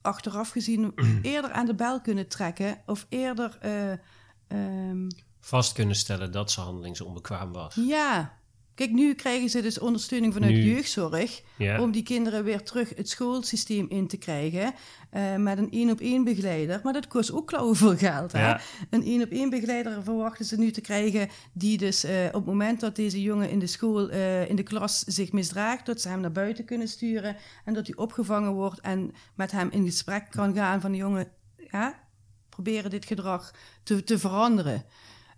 achteraf 0.00 0.50
gezien 0.50 0.94
eerder 1.23 1.50
aan 1.50 1.66
de 1.66 1.75
bel 1.75 2.00
kunnen 2.00 2.28
trekken 2.28 2.82
of 2.87 3.06
eerder. 3.09 3.59
Uh, 3.64 5.06
Vast 5.40 5.73
kunnen 5.73 5.97
stellen 5.97 6.32
dat 6.32 6.50
ze 6.50 6.61
handelingsonbekwaam 6.61 7.52
was. 7.52 7.75
Ja, 7.75 8.40
Kijk, 8.80 8.92
nu 8.92 9.14
krijgen 9.14 9.49
ze 9.49 9.62
dus 9.62 9.78
ondersteuning 9.78 10.32
vanuit 10.32 10.52
nu. 10.52 10.62
jeugdzorg 10.62 11.42
om 11.78 11.90
die 11.90 12.02
kinderen 12.02 12.44
weer 12.44 12.62
terug 12.62 12.92
het 12.97 13.09
schoolsysteem 13.09 13.87
in 13.88 14.09
te 14.09 14.16
krijgen 14.16 14.75
uh, 15.12 15.37
met 15.37 15.59
een 15.59 15.70
één 15.70 15.90
op 15.90 16.00
één 16.00 16.25
begeleider. 16.25 16.80
Maar 16.82 16.92
dat 16.92 17.06
kost 17.06 17.32
ook 17.32 17.52
veel 17.73 17.97
geld. 17.97 18.32
Hè? 18.32 18.54
Een 18.90 19.04
één 19.04 19.23
op 19.23 19.30
één 19.30 19.50
begeleider 19.50 20.02
verwachten 20.02 20.44
ze 20.44 20.59
nu 20.59 20.70
te 20.70 20.80
krijgen 20.80 21.28
die 21.52 21.78
dus 21.78 22.04
uh, 22.04 22.11
op 22.26 22.32
het 22.32 22.44
moment 22.44 22.80
dat 22.80 22.97
deze 22.97 23.23
jongen 23.23 23.50
in 23.50 23.59
de 23.59 23.66
school, 23.66 24.11
uh, 24.11 24.49
in 24.49 24.56
de 24.56 24.62
klas 24.62 24.99
zich 24.99 25.32
misdraagt, 25.32 25.87
dat 25.87 26.00
ze 26.00 26.09
hem 26.09 26.20
naar 26.20 26.32
buiten 26.32 26.64
kunnen 26.64 26.88
sturen 26.88 27.37
en 27.64 27.75
dat 27.75 27.87
hij 27.87 27.97
opgevangen 27.97 28.52
wordt 28.52 28.80
en 28.80 29.14
met 29.35 29.50
hem 29.50 29.68
in 29.70 29.85
gesprek 29.85 30.26
kan 30.30 30.54
gaan 30.54 30.80
van 30.80 30.90
de 30.90 30.99
jongen, 30.99 31.28
ja, 31.70 32.00
proberen 32.49 32.90
dit 32.90 33.04
gedrag 33.04 33.54
te, 33.82 34.04
te 34.04 34.18
veranderen. 34.18 34.85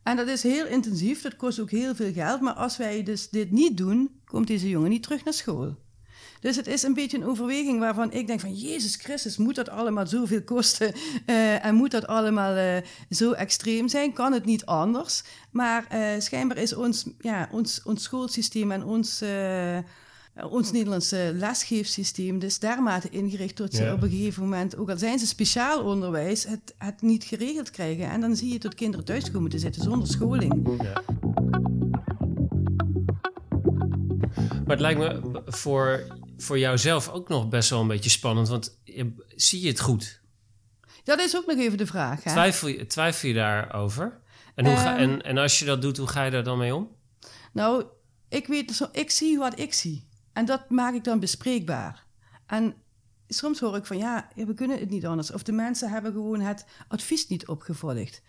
En 0.03 0.17
dat 0.17 0.29
is 0.29 0.43
heel 0.43 0.67
intensief, 0.67 1.23
dat 1.23 1.37
kost 1.37 1.61
ook 1.61 1.71
heel 1.71 1.95
veel 1.95 2.13
geld. 2.13 2.41
Maar 2.41 2.55
als 2.55 2.77
wij 2.77 3.03
dus 3.03 3.29
dit 3.29 3.51
niet 3.51 3.77
doen, 3.77 4.11
komt 4.25 4.47
deze 4.47 4.69
jongen 4.69 4.91
niet 4.91 5.03
terug 5.03 5.25
naar 5.25 5.35
school. 5.35 5.77
Dus 6.41 6.57
het 6.57 6.67
is 6.67 6.83
een 6.83 6.95
beetje 6.95 7.17
een 7.17 7.27
overweging 7.27 7.79
waarvan 7.79 8.13
ik 8.13 8.27
denk 8.27 8.41
van... 8.41 8.55
Jezus 8.55 8.97
Christus, 8.97 9.37
moet 9.37 9.55
dat 9.55 9.69
allemaal 9.69 10.07
zoveel 10.07 10.43
kosten? 10.43 10.95
Uh, 11.27 11.65
en 11.65 11.75
moet 11.75 11.91
dat 11.91 12.07
allemaal 12.07 12.57
uh, 12.57 12.77
zo 13.11 13.33
extreem 13.33 13.89
zijn? 13.89 14.13
Kan 14.13 14.33
het 14.33 14.45
niet 14.45 14.67
anders? 14.67 15.23
Maar 15.51 15.87
uh, 15.93 16.21
schijnbaar 16.21 16.57
is 16.57 16.75
ons, 16.75 17.07
ja, 17.19 17.49
ons, 17.53 17.83
ons 17.83 18.03
schoolsysteem 18.03 18.73
en 18.73 18.85
ons 18.85 19.21
eh, 19.21 19.79
ons 20.35 20.73
Nederlandse 20.73 21.33
lesgeefsysteem 21.35 22.39
dus 22.39 22.59
dermate 22.59 23.09
ingericht 23.09 23.57
dat 23.57 23.75
ze 23.75 23.93
op 23.93 24.03
een 24.03 24.11
gegeven 24.11 24.43
moment, 24.43 24.77
ook 24.77 24.91
al 24.91 24.99
zijn 24.99 25.19
ze 25.19 25.27
speciaal 25.27 25.85
onderwijs, 25.85 26.45
het, 26.45 26.75
het 26.79 27.03
niet 27.03 27.25
geregeld 27.25 27.71
krijgen. 27.71 28.11
En 28.11 28.21
dan 28.21 28.37
zie 28.37 28.53
je 28.53 28.59
dat 28.59 28.75
kinderen 28.75 29.05
thuis 29.05 29.31
komen 29.31 29.51
te 29.51 29.59
zitten 29.59 29.83
zonder 29.83 30.09
scholing. 30.09 30.83
Ja. 30.83 31.03
Maar 34.65 34.77
het 34.77 34.81
lijkt 34.81 34.99
me 34.99 35.43
voor, 35.47 36.07
voor 36.37 36.59
jouzelf 36.59 37.09
ook 37.09 37.29
nog 37.29 37.49
best 37.49 37.71
wel 37.71 37.81
een 37.81 37.89
beetje 37.89 38.11
spannend, 38.11 38.49
want 38.49 38.79
zie 39.29 39.61
je 39.61 39.69
het 39.69 39.81
goed? 39.81 40.21
Dat 41.05 41.21
is 41.21 41.37
ook 41.37 41.47
nog 41.47 41.59
even 41.59 41.79
de 41.79 41.87
vraag. 41.87 42.25
Hè? 42.25 42.31
Twijfel, 42.31 42.69
je, 42.69 42.87
twijfel 42.87 43.29
je 43.29 43.35
daarover? 43.35 44.21
En, 44.55 44.67
hoe 44.67 44.77
ga, 44.77 44.93
ehm. 44.93 45.11
en, 45.11 45.23
en 45.23 45.39
als 45.39 45.59
je 45.59 45.65
dat 45.65 45.83
doet, 45.83 45.97
hoe 45.97 46.07
ga 46.07 46.25
je 46.25 46.31
daar 46.31 46.45
dan 46.45 46.59
mee 46.59 46.75
om? 46.75 46.89
Nou, 47.53 47.85
ik 48.29 48.47
weet, 48.47 48.89
ik 48.93 49.11
zie 49.11 49.39
wat 49.39 49.59
ik 49.59 49.73
zie. 49.73 50.11
En 50.33 50.45
dat 50.45 50.71
maak 50.71 50.95
ik 50.95 51.05
dan 51.05 51.21
bespreekbaar. 51.21 52.05
En 52.47 52.75
soms 53.29 53.61
hoor 53.61 53.77
ik 53.77 53.87
van 53.87 53.99
ja, 53.99 54.29
we 54.35 54.55
kunnen 54.55 54.79
het 54.79 54.91
niet 54.91 55.07
anders. 55.07 55.33
Of 55.33 55.43
de 55.43 55.53
mensen 55.53 55.91
hebben 55.91 56.13
gewoon 56.13 56.41
het 56.41 56.67
advies 56.89 57.29
niet 57.29 57.47
opgevolgd. 57.47 58.23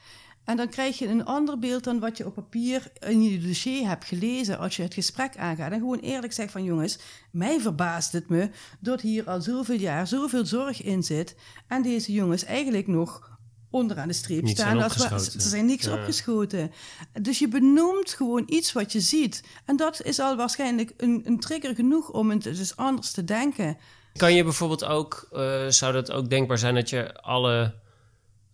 En 0.43 0.58
dan 0.58 0.69
krijg 0.69 0.97
je 0.97 1.08
een 1.08 1.25
ander 1.25 1.60
beeld 1.60 1.84
dan 1.84 1.99
wat 1.99 2.17
je 2.17 2.25
op 2.25 2.34
papier 2.34 2.91
in 2.99 3.23
je 3.23 3.39
dossier 3.39 3.88
hebt 3.88 4.06
gelezen 4.06 4.60
als 4.60 4.75
je 4.75 4.84
het 4.84 4.93
gesprek 4.93 5.38
aangaat. 5.38 5.71
En 5.71 5.80
gewoon 5.80 5.99
eerlijk 5.99 6.34
zegt 6.34 6.51
van 6.51 6.63
jongens, 6.63 6.99
mij 7.32 7.60
verbaast 7.60 8.12
het 8.12 8.30
me 8.30 8.49
dat 8.80 9.01
hier 9.01 9.30
al 9.30 9.41
zoveel 9.41 9.80
jaar 9.80 10.08
zoveel 10.08 10.45
zorg 10.45 10.82
in 10.82 11.04
zit. 11.04 11.36
En 11.67 11.82
deze 11.82 12.12
jongens 12.12 12.43
eigenlijk 12.43 12.88
nog 12.88 13.33
onderaan 13.73 14.07
de 14.07 14.13
streep 14.13 14.47
staan. 14.47 14.81
Als 14.81 14.95
we, 14.95 15.15
er 15.15 15.41
zijn 15.41 15.65
niks 15.65 15.88
opgeschoten. 15.88 16.71
Dus 17.21 17.39
je 17.39 17.47
benoemt 17.47 18.13
gewoon 18.13 18.43
iets 18.45 18.73
wat 18.73 18.91
je 18.91 18.99
ziet. 18.99 19.43
En 19.65 19.75
dat 19.75 20.01
is 20.01 20.19
al 20.19 20.36
waarschijnlijk 20.36 20.93
een, 20.97 21.21
een 21.25 21.39
trigger 21.39 21.75
genoeg 21.75 22.09
om 22.09 22.29
het 22.29 22.43
dus 22.43 22.75
anders 22.75 23.12
te 23.12 23.23
denken. 23.23 23.77
Kan 24.13 24.33
je 24.33 24.43
bijvoorbeeld 24.43 24.86
ook, 24.86 25.27
uh, 25.31 25.67
zou 25.67 25.93
dat 25.93 26.12
ook 26.12 26.29
denkbaar 26.29 26.57
zijn 26.57 26.75
dat 26.75 26.89
je 26.89 27.21
alle 27.21 27.73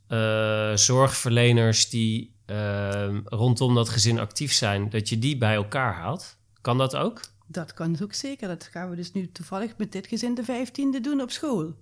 uh, 0.10 0.76
zorgverleners 0.76 1.90
die 1.90 2.36
uh, 2.46 3.18
rondom 3.24 3.76
dat 3.76 3.90
gezin 3.90 4.20
actief 4.20 4.54
zijn, 4.54 4.90
dat 4.90 5.10
je 5.10 5.20
die 5.20 5.38
bij 5.38 5.56
elkaar 5.56 5.94
haalt? 5.94 6.38
Kan 6.62 6.78
dat 6.78 6.96
ook? 6.96 7.22
Dat 7.48 7.74
kan 7.74 7.98
ook 8.02 8.14
zeker. 8.14 8.48
Dat 8.48 8.64
gaan 8.72 8.90
we 8.90 8.96
dus 8.96 9.12
nu 9.12 9.32
toevallig 9.32 9.78
met 9.78 9.92
dit 9.92 10.08
gezin 10.08 10.36
de 10.36 10.44
vijftiende 10.44 11.02
doen 11.02 11.22
op 11.22 11.32
school. 11.32 11.74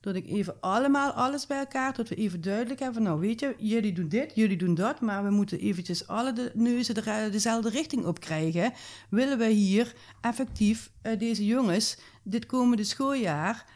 Dat 0.00 0.14
ik 0.14 0.26
even 0.26 0.56
allemaal 0.60 1.10
alles 1.10 1.46
bij 1.46 1.58
elkaar, 1.58 1.94
dat 1.94 2.08
we 2.08 2.14
even 2.14 2.40
duidelijk 2.40 2.80
hebben 2.80 3.02
van 3.02 3.12
nou 3.12 3.20
weet 3.20 3.40
je, 3.40 3.54
jullie 3.58 3.92
doen 3.92 4.08
dit, 4.08 4.32
jullie 4.34 4.56
doen 4.56 4.74
dat, 4.74 5.00
maar 5.00 5.24
we 5.24 5.30
moeten 5.30 5.58
eventjes 5.58 6.06
alle 6.06 6.32
de 6.32 6.50
neuzen 6.54 6.94
de, 6.94 7.28
dezelfde 7.30 7.68
richting 7.68 8.04
op 8.04 8.20
krijgen. 8.20 8.72
Willen 9.10 9.38
we 9.38 9.46
hier 9.46 9.94
effectief 10.20 10.90
uh, 11.02 11.18
deze 11.18 11.46
jongens 11.46 11.98
dit 12.22 12.46
komende 12.46 12.84
schooljaar 12.84 13.66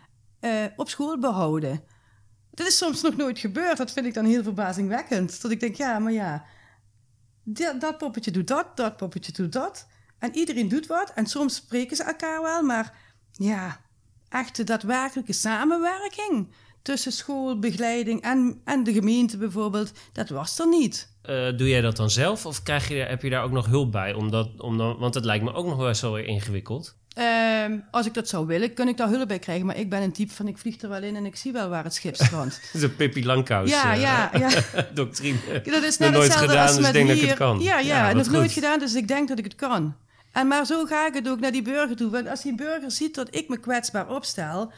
uh, 0.41 0.65
op 0.77 0.89
school 0.89 1.19
behouden? 1.19 1.85
Dat 2.51 2.67
is 2.67 2.77
soms 2.77 3.03
nog 3.03 3.17
nooit 3.17 3.39
gebeurd, 3.39 3.77
dat 3.77 3.93
vind 3.93 4.07
ik 4.07 4.15
dan 4.15 4.25
heel 4.25 4.43
verbazingwekkend. 4.43 5.43
Dat 5.43 5.51
ik 5.51 5.61
denk, 5.61 5.75
ja, 5.75 5.99
maar 5.99 6.13
ja, 6.13 6.45
dat 7.79 7.99
poppetje 7.99 8.31
doet 8.31 8.47
dat, 8.47 8.77
dat 8.77 8.97
poppetje 8.97 9.33
doet 9.33 9.53
dat. 9.53 9.87
En 10.19 10.37
iedereen 10.37 10.69
doet 10.69 10.87
wat 10.87 11.13
en 11.15 11.27
soms 11.27 11.55
spreken 11.55 11.97
ze 11.97 12.03
elkaar 12.03 12.43
wel, 12.43 12.63
maar 12.63 12.95
ja, 13.33 13.81
echte 14.33 14.65
daadwerkelijke 14.65 15.33
samenwerking 15.33 16.49
tussen 16.83 17.13
schoolbegeleiding 17.13 18.23
en, 18.23 18.61
en 18.65 18.85
de 18.85 18.93
gemeente 18.93 19.37
bijvoorbeeld, 19.37 19.93
dat 20.13 20.29
was 20.29 20.59
er 20.59 20.69
niet. 20.69 21.11
Uh, 21.31 21.57
doe 21.57 21.69
jij 21.69 21.81
dat 21.81 21.97
dan 21.97 22.11
zelf 22.11 22.47
of 22.47 22.63
krijg 22.63 22.89
je, 22.89 22.95
heb 22.95 23.23
je 23.23 23.31
daar 23.31 23.45
ook 23.45 23.51
nog 23.51 23.67
hulp 23.67 23.93
bij? 23.93 24.13
Omdat, 24.13 24.49
om 24.59 24.79
dan, 24.79 24.99
want 24.99 25.15
het 25.15 25.25
lijkt 25.25 25.45
me 25.45 25.53
ook 25.53 25.67
nog 25.67 26.01
wel 26.01 26.13
weer 26.13 26.27
ingewikkeld. 26.27 26.95
Uh, 27.19 27.65
als 27.91 28.07
ik 28.07 28.15
dat 28.15 28.29
zou 28.29 28.47
willen, 28.47 28.75
kan 28.75 28.89
ik 28.89 28.97
daar 28.97 29.09
hulp 29.09 29.29
bij 29.29 29.39
krijgen. 29.39 29.67
Maar 29.67 29.77
ik 29.77 29.91
ben 29.91 30.03
een 30.03 30.13
type 30.13 30.35
van 30.35 30.49
ik 30.49 30.59
vlieg 30.59 30.81
er 30.81 30.89
wel 30.89 31.03
in 31.03 31.17
en 31.17 31.27
ik 31.27 31.37
zie 31.37 31.53
wel 31.53 31.69
waar 31.69 31.85
het 31.85 31.95
schip 31.95 32.15
strandt. 32.15 32.61
de 32.81 32.89
Pippi 32.89 33.25
Langkous 33.25 33.71
ja, 33.71 33.95
uh, 33.95 34.01
ja, 34.01 34.31
ja. 34.39 34.51
doctrine. 34.95 35.39
Dat 35.65 35.83
is 35.83 35.99
net 35.99 36.13
nooit 36.13 36.35
gedaan, 36.35 36.67
als 36.67 36.77
dus 36.77 36.87
ik 36.87 36.93
denk 36.93 37.07
hier. 37.07 37.15
dat 37.15 37.23
ik 37.23 37.29
het 37.29 37.39
kan. 37.39 37.61
Ja, 37.61 37.79
ja, 37.79 38.13
nooit 38.13 38.53
gedaan, 38.53 38.79
dus 38.79 38.95
ik 38.95 39.09
denk 39.09 39.29
dat 39.29 39.39
ik 39.39 39.45
het 39.45 39.55
kan. 39.55 39.95
En 40.33 40.47
maar 40.47 40.67
zo 40.67 40.85
ga 40.85 41.07
ik 41.07 41.15
het 41.15 41.29
ook 41.29 41.41
naar 41.41 41.53
die 41.53 41.63
burger 41.63 41.97
toe. 41.97 42.11
Want 42.11 42.29
als 42.29 42.43
die 42.43 42.55
burger 42.55 42.91
ziet 42.91 43.15
dat 43.15 43.35
ik 43.35 43.49
me 43.49 43.57
kwetsbaar 43.57 44.09
opstel, 44.09 44.73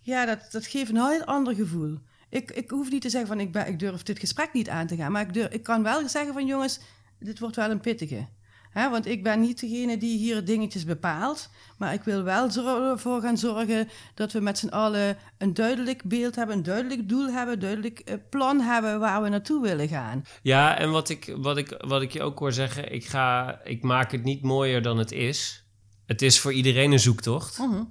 ja, 0.00 0.26
dat, 0.26 0.48
dat 0.50 0.66
geeft 0.66 0.90
een 0.90 1.08
heel 1.08 1.24
ander 1.24 1.54
gevoel. 1.54 1.98
Ik, 2.28 2.50
ik 2.50 2.70
hoef 2.70 2.90
niet 2.90 3.02
te 3.02 3.10
zeggen 3.10 3.28
van 3.28 3.40
ik, 3.40 3.52
ben, 3.52 3.66
ik 3.66 3.78
durf 3.78 4.02
dit 4.02 4.18
gesprek 4.18 4.52
niet 4.52 4.68
aan 4.68 4.86
te 4.86 4.96
gaan, 4.96 5.12
maar 5.12 5.22
ik, 5.22 5.34
durf, 5.34 5.52
ik 5.52 5.62
kan 5.62 5.82
wel 5.82 6.08
zeggen 6.08 6.32
van 6.32 6.46
jongens, 6.46 6.80
dit 7.18 7.38
wordt 7.38 7.56
wel 7.56 7.70
een 7.70 7.80
pittige. 7.80 8.26
He, 8.72 8.90
want 8.90 9.06
ik 9.06 9.22
ben 9.22 9.40
niet 9.40 9.60
degene 9.60 9.98
die 9.98 10.18
hier 10.18 10.44
dingetjes 10.44 10.84
bepaalt. 10.84 11.48
Maar 11.78 11.92
ik 11.94 12.02
wil 12.02 12.22
wel 12.22 12.48
ervoor 12.90 13.20
gaan 13.20 13.38
zorgen 13.38 13.88
dat 14.14 14.32
we 14.32 14.40
met 14.40 14.58
z'n 14.58 14.68
allen 14.68 15.16
een 15.38 15.54
duidelijk 15.54 16.02
beeld 16.04 16.34
hebben, 16.36 16.56
een 16.56 16.62
duidelijk 16.62 17.08
doel 17.08 17.26
hebben, 17.30 17.54
een 17.54 17.60
duidelijk 17.60 17.98
eh, 17.98 18.14
plan 18.30 18.60
hebben 18.60 19.00
waar 19.00 19.22
we 19.22 19.28
naartoe 19.28 19.62
willen 19.62 19.88
gaan. 19.88 20.24
Ja, 20.42 20.78
en 20.78 20.90
wat 20.90 21.08
ik, 21.08 21.34
wat 21.36 21.56
ik, 21.56 21.74
wat 21.86 22.02
ik 22.02 22.12
je 22.12 22.22
ook 22.22 22.38
hoor 22.38 22.52
zeggen, 22.52 22.92
ik, 22.92 23.04
ga, 23.04 23.60
ik 23.64 23.82
maak 23.82 24.12
het 24.12 24.24
niet 24.24 24.42
mooier 24.42 24.82
dan 24.82 24.98
het 24.98 25.12
is. 25.12 25.64
Het 26.06 26.22
is 26.22 26.40
voor 26.40 26.52
iedereen 26.52 26.92
een 26.92 27.00
zoektocht. 27.00 27.58
Mhm. 27.58 27.82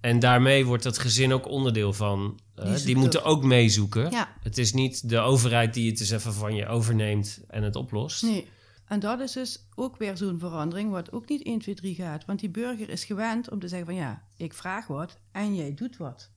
En 0.00 0.18
daarmee 0.18 0.64
wordt 0.66 0.82
dat 0.82 0.98
gezin 0.98 1.32
ook 1.32 1.48
onderdeel 1.48 1.92
van. 1.92 2.38
eh, 2.54 2.74
Die 2.84 2.96
moeten 2.96 3.24
ook 3.24 3.44
meezoeken. 3.44 4.10
Ja. 4.10 4.28
Het 4.42 4.58
is 4.58 4.72
niet 4.72 5.08
de 5.08 5.18
overheid 5.18 5.74
die 5.74 5.90
het 5.90 6.00
eens 6.00 6.10
even 6.10 6.32
van 6.34 6.54
je 6.54 6.66
overneemt 6.66 7.40
en 7.48 7.62
het 7.62 7.76
oplost. 7.76 8.22
Nee. 8.22 8.48
En 8.86 9.00
dat 9.00 9.20
is 9.20 9.32
dus 9.32 9.68
ook 9.74 9.96
weer 9.96 10.16
zo'n 10.16 10.38
verandering, 10.38 10.90
wat 10.90 11.12
ook 11.12 11.28
niet 11.28 11.42
1, 11.42 11.58
2, 11.58 11.74
3 11.74 11.94
gaat. 11.94 12.24
Want 12.24 12.40
die 12.40 12.50
burger 12.50 12.88
is 12.88 13.04
gewend 13.04 13.50
om 13.50 13.58
te 13.58 13.68
zeggen 13.68 13.86
van 13.86 13.96
ja, 13.96 14.22
ik 14.36 14.54
vraag 14.54 14.86
wat 14.86 15.20
en 15.32 15.54
jij 15.54 15.74
doet 15.74 15.96
wat. 15.96 16.32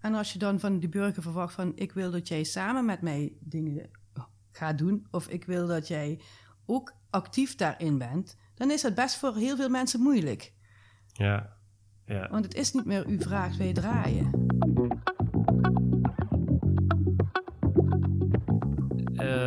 En 0.00 0.14
als 0.14 0.32
je 0.32 0.38
dan 0.38 0.60
van 0.60 0.78
die 0.78 0.88
burger 0.88 1.22
verwacht 1.22 1.54
van 1.54 1.72
ik 1.74 1.92
wil 1.92 2.10
dat 2.10 2.28
jij 2.28 2.44
samen 2.44 2.84
met 2.84 3.00
mij 3.00 3.32
dingen 3.40 3.90
gaat 4.50 4.78
doen, 4.78 5.06
of 5.10 5.28
ik 5.28 5.44
wil 5.44 5.66
dat 5.66 5.88
jij 5.88 6.20
ook 6.66 6.94
actief 7.10 7.54
daarin 7.54 7.98
bent, 7.98 8.36
dan 8.54 8.70
is 8.70 8.82
dat 8.82 8.94
best 8.94 9.16
voor 9.16 9.36
heel 9.36 9.56
veel 9.56 9.68
mensen 9.68 10.00
moeilijk. 10.00 10.52
Ja. 11.12 11.56
ja. 12.06 12.28
Want 12.30 12.44
het 12.44 12.54
is 12.54 12.72
niet 12.72 12.84
meer 12.84 13.06
u 13.06 13.20
vraagt, 13.20 13.56
wij 13.56 13.72
draaien. 13.72 14.50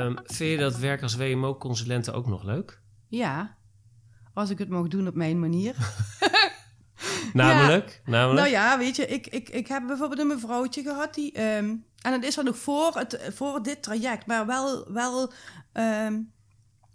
Ehm, 0.05 0.15
vind 0.25 0.51
je 0.51 0.57
dat 0.57 0.77
werk 0.77 1.01
als 1.01 1.15
WMO-consulente 1.15 2.11
ook 2.11 2.27
nog 2.27 2.43
leuk? 2.43 2.79
Ja, 3.07 3.55
als 4.33 4.49
ik 4.49 4.57
het 4.57 4.69
mag 4.69 4.87
doen 4.87 5.07
op 5.07 5.15
mijn 5.15 5.39
manier. 5.39 5.75
Namelijk? 7.33 8.01
Namelijk? 8.05 8.39
Nou 8.39 8.49
ja, 8.51 8.77
weet 8.77 8.95
je, 8.95 9.07
ik, 9.07 9.27
ik, 9.27 9.49
ik 9.49 9.67
heb 9.67 9.83
bijvoorbeeld 9.87 10.19
een 10.19 10.27
mevrouwtje 10.27 10.81
gehad 10.83 11.13
die. 11.13 11.31
ehm, 11.31 11.65
en 12.01 12.11
dat 12.11 12.23
is 12.23 12.35
dan 12.35 12.45
nog 12.45 12.57
voor, 12.57 12.91
het, 12.97 13.29
voor 13.33 13.63
dit 13.63 13.83
traject, 13.83 14.25
maar 14.25 14.45
wel, 14.45 14.91
wel 14.91 15.31
ehm, 15.73 16.19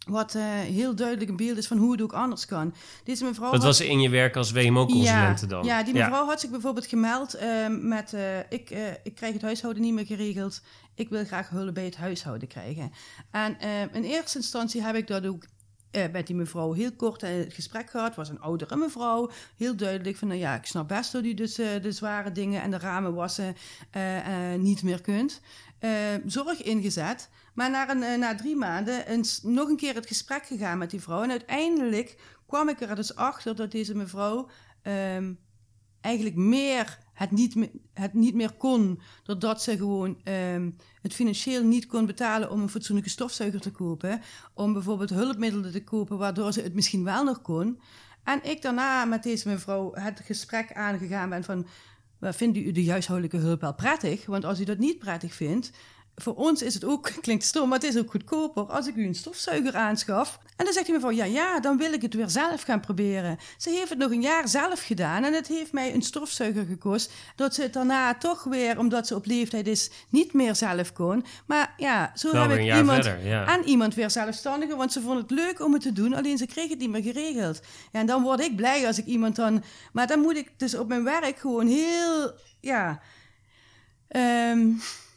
wat 0.08 0.34
eh, 0.34 0.42
heel 0.44 0.94
duidelijk 0.94 1.30
een 1.30 1.36
beeld 1.36 1.56
is 1.56 1.66
van 1.66 1.76
hoe 1.78 1.92
het 1.92 2.02
ook 2.02 2.12
anders 2.12 2.46
kan. 2.46 2.74
Deze 3.04 3.24
mevrouw. 3.24 3.44
Wat 3.50 3.54
had- 3.56 3.64
was 3.66 3.80
in 3.80 4.00
je 4.00 4.08
werk 4.08 4.36
als 4.36 4.52
WMO-consulente 4.52 5.46
dan? 5.46 5.64
Ja, 5.64 5.82
die 5.82 5.94
mevrouw 5.94 6.26
had 6.26 6.40
zich 6.40 6.50
bijvoorbeeld 6.50 6.86
gemeld 6.86 7.36
met... 7.68 8.12
eh, 8.12 8.38
ik, 8.38 8.70
eh, 8.70 8.90
ik 9.02 9.14
krijg 9.14 9.32
het 9.32 9.42
huishouden 9.42 9.82
niet 9.82 9.94
meer 9.94 10.06
geregeld. 10.06 10.62
Ik 10.94 11.08
wil 11.08 11.24
graag 11.24 11.48
hulp 11.48 11.74
bij 11.74 11.84
het 11.84 11.96
huishouden 11.96 12.48
krijgen. 12.48 12.92
En 13.30 13.58
ehm, 13.58 13.88
in 13.92 14.02
eerste 14.02 14.38
instantie 14.38 14.82
heb 14.82 14.94
ik 14.94 15.06
dat 15.06 15.26
ook 15.26 15.44
eh, 15.90 16.04
met 16.12 16.26
die 16.26 16.36
mevrouw 16.36 16.72
heel 16.72 16.92
kort 16.92 17.22
eh, 17.22 17.36
het 17.36 17.52
gesprek 17.54 17.90
gehad. 17.90 18.14
was 18.14 18.28
een 18.28 18.40
oudere 18.40 18.76
mevrouw. 18.76 19.30
Heel 19.56 19.76
duidelijk 19.76 20.16
van, 20.16 20.28
nou 20.28 20.40
ja, 20.40 20.54
ik 20.54 20.66
snap 20.66 20.88
best 20.88 21.12
dat 21.12 21.24
u 21.24 21.34
dus 21.34 21.58
eh, 21.58 21.82
de 21.82 21.92
zware 21.92 22.32
dingen 22.32 22.62
en 22.62 22.70
de 22.70 22.78
ramen 22.78 23.14
wassen 23.14 23.56
eh, 23.90 24.52
eh, 24.52 24.60
niet 24.60 24.82
meer 24.82 25.00
kunt. 25.00 25.40
Eh, 25.80 26.14
zorg 26.26 26.62
ingezet. 26.62 27.28
Maar 27.54 27.70
na, 27.70 27.90
een, 27.90 28.02
eh, 28.02 28.18
na 28.18 28.34
drie 28.34 28.56
maanden 28.56 29.24
nog 29.42 29.68
een 29.68 29.76
keer 29.76 29.94
het 29.94 30.06
gesprek 30.06 30.46
gegaan 30.46 30.78
met 30.78 30.90
die 30.90 31.00
vrouw. 31.00 31.22
En 31.22 31.30
uiteindelijk 31.30 32.16
kwam 32.46 32.68
ik 32.68 32.80
er 32.80 32.96
dus 32.96 33.14
achter 33.14 33.56
dat 33.56 33.70
deze 33.70 33.94
mevrouw 33.94 34.48
ehm, 34.82 35.32
eigenlijk 36.00 36.36
meer 36.36 36.98
het 37.20 37.30
niet, 37.30 37.70
het 37.94 38.14
niet 38.14 38.34
meer 38.34 38.52
kon. 38.52 39.00
Doordat 39.22 39.62
ze 39.62 39.76
gewoon 39.76 40.20
ehm, 40.24 40.70
het 41.02 41.14
financieel 41.14 41.64
niet 41.64 41.86
kon 41.86 42.06
betalen 42.06 42.50
om 42.50 42.60
een 42.60 42.68
fatsoenlijke 42.68 43.10
stofzuiger 43.10 43.60
te 43.60 43.70
kopen. 43.70 44.20
Om 44.54 44.72
bijvoorbeeld 44.72 45.10
hulpmiddelen 45.10 45.72
te 45.72 45.84
kopen, 45.84 46.18
waardoor 46.18 46.52
ze 46.52 46.62
het 46.62 46.74
misschien 46.74 47.04
wel 47.04 47.24
nog 47.24 47.42
kon. 47.42 47.80
En 48.24 48.40
ik 48.42 48.62
daarna 48.62 49.04
met 49.04 49.22
deze 49.22 49.48
mevrouw 49.48 49.90
het 49.94 50.20
gesprek 50.24 50.72
aangegaan 50.72 51.28
ben 51.28 51.44
van... 51.44 51.66
"Maar 52.18 52.34
Vindt 52.34 52.56
u 52.56 52.72
de 52.72 52.90
huishoudelijke 52.90 53.46
hulp 53.46 53.60
wel 53.60 53.74
prettig? 53.74 54.26
Want 54.26 54.44
als 54.44 54.60
u 54.60 54.64
dat 54.64 54.78
niet 54.78 54.98
prettig 54.98 55.34
vindt, 55.34 55.70
voor 56.22 56.34
ons 56.34 56.62
is 56.62 56.74
het 56.74 56.84
ook, 56.84 57.12
klinkt 57.20 57.44
stom, 57.44 57.68
maar 57.68 57.78
het 57.78 57.88
is 57.88 57.98
ook 57.98 58.10
goedkoper 58.10 58.62
als 58.62 58.86
ik 58.86 58.94
u 58.94 59.06
een 59.06 59.14
stofzuiger 59.14 59.76
aanschaf. 59.76 60.38
En 60.56 60.64
dan 60.64 60.74
zegt 60.74 60.86
die 60.86 60.94
mevrouw, 60.94 61.12
ja, 61.12 61.24
ja, 61.24 61.60
dan 61.60 61.76
wil 61.76 61.92
ik 61.92 62.02
het 62.02 62.14
weer 62.14 62.28
zelf 62.28 62.62
gaan 62.62 62.80
proberen. 62.80 63.38
Ze 63.56 63.70
heeft 63.70 63.88
het 63.88 63.98
nog 63.98 64.10
een 64.10 64.20
jaar 64.20 64.48
zelf 64.48 64.82
gedaan 64.82 65.24
en 65.24 65.32
het 65.32 65.46
heeft 65.46 65.72
mij 65.72 65.94
een 65.94 66.02
stofzuiger 66.02 66.64
gekost. 66.64 67.12
Dat 67.36 67.54
ze 67.54 67.62
het 67.62 67.72
daarna 67.72 68.14
toch 68.14 68.44
weer, 68.44 68.78
omdat 68.78 69.06
ze 69.06 69.14
op 69.14 69.26
leeftijd 69.26 69.66
is, 69.66 69.90
niet 70.08 70.32
meer 70.32 70.54
zelf 70.56 70.92
kon. 70.92 71.24
Maar 71.46 71.74
ja, 71.76 72.12
zo 72.14 72.34
heb 72.34 72.50
ik 72.50 72.74
iemand 72.74 73.04
verder, 73.04 73.26
ja. 73.26 73.62
iemand 73.62 73.94
weer 73.94 74.10
zelfstandiger, 74.10 74.76
want 74.76 74.92
ze 74.92 75.00
vond 75.00 75.20
het 75.20 75.30
leuk 75.30 75.60
om 75.60 75.72
het 75.72 75.82
te 75.82 75.92
doen, 75.92 76.14
alleen 76.14 76.38
ze 76.38 76.46
kreeg 76.46 76.68
het 76.68 76.78
niet 76.78 76.90
meer 76.90 77.02
geregeld. 77.02 77.60
Ja, 77.92 78.00
en 78.00 78.06
dan 78.06 78.22
word 78.22 78.40
ik 78.40 78.56
blij 78.56 78.86
als 78.86 78.98
ik 78.98 79.06
iemand 79.06 79.36
dan... 79.36 79.62
Maar 79.92 80.06
dan 80.06 80.20
moet 80.20 80.36
ik 80.36 80.50
dus 80.56 80.74
op 80.74 80.88
mijn 80.88 81.04
werk 81.04 81.38
gewoon 81.38 81.66
heel, 81.66 82.32
ja... 82.60 83.00
ehm, 84.08 84.68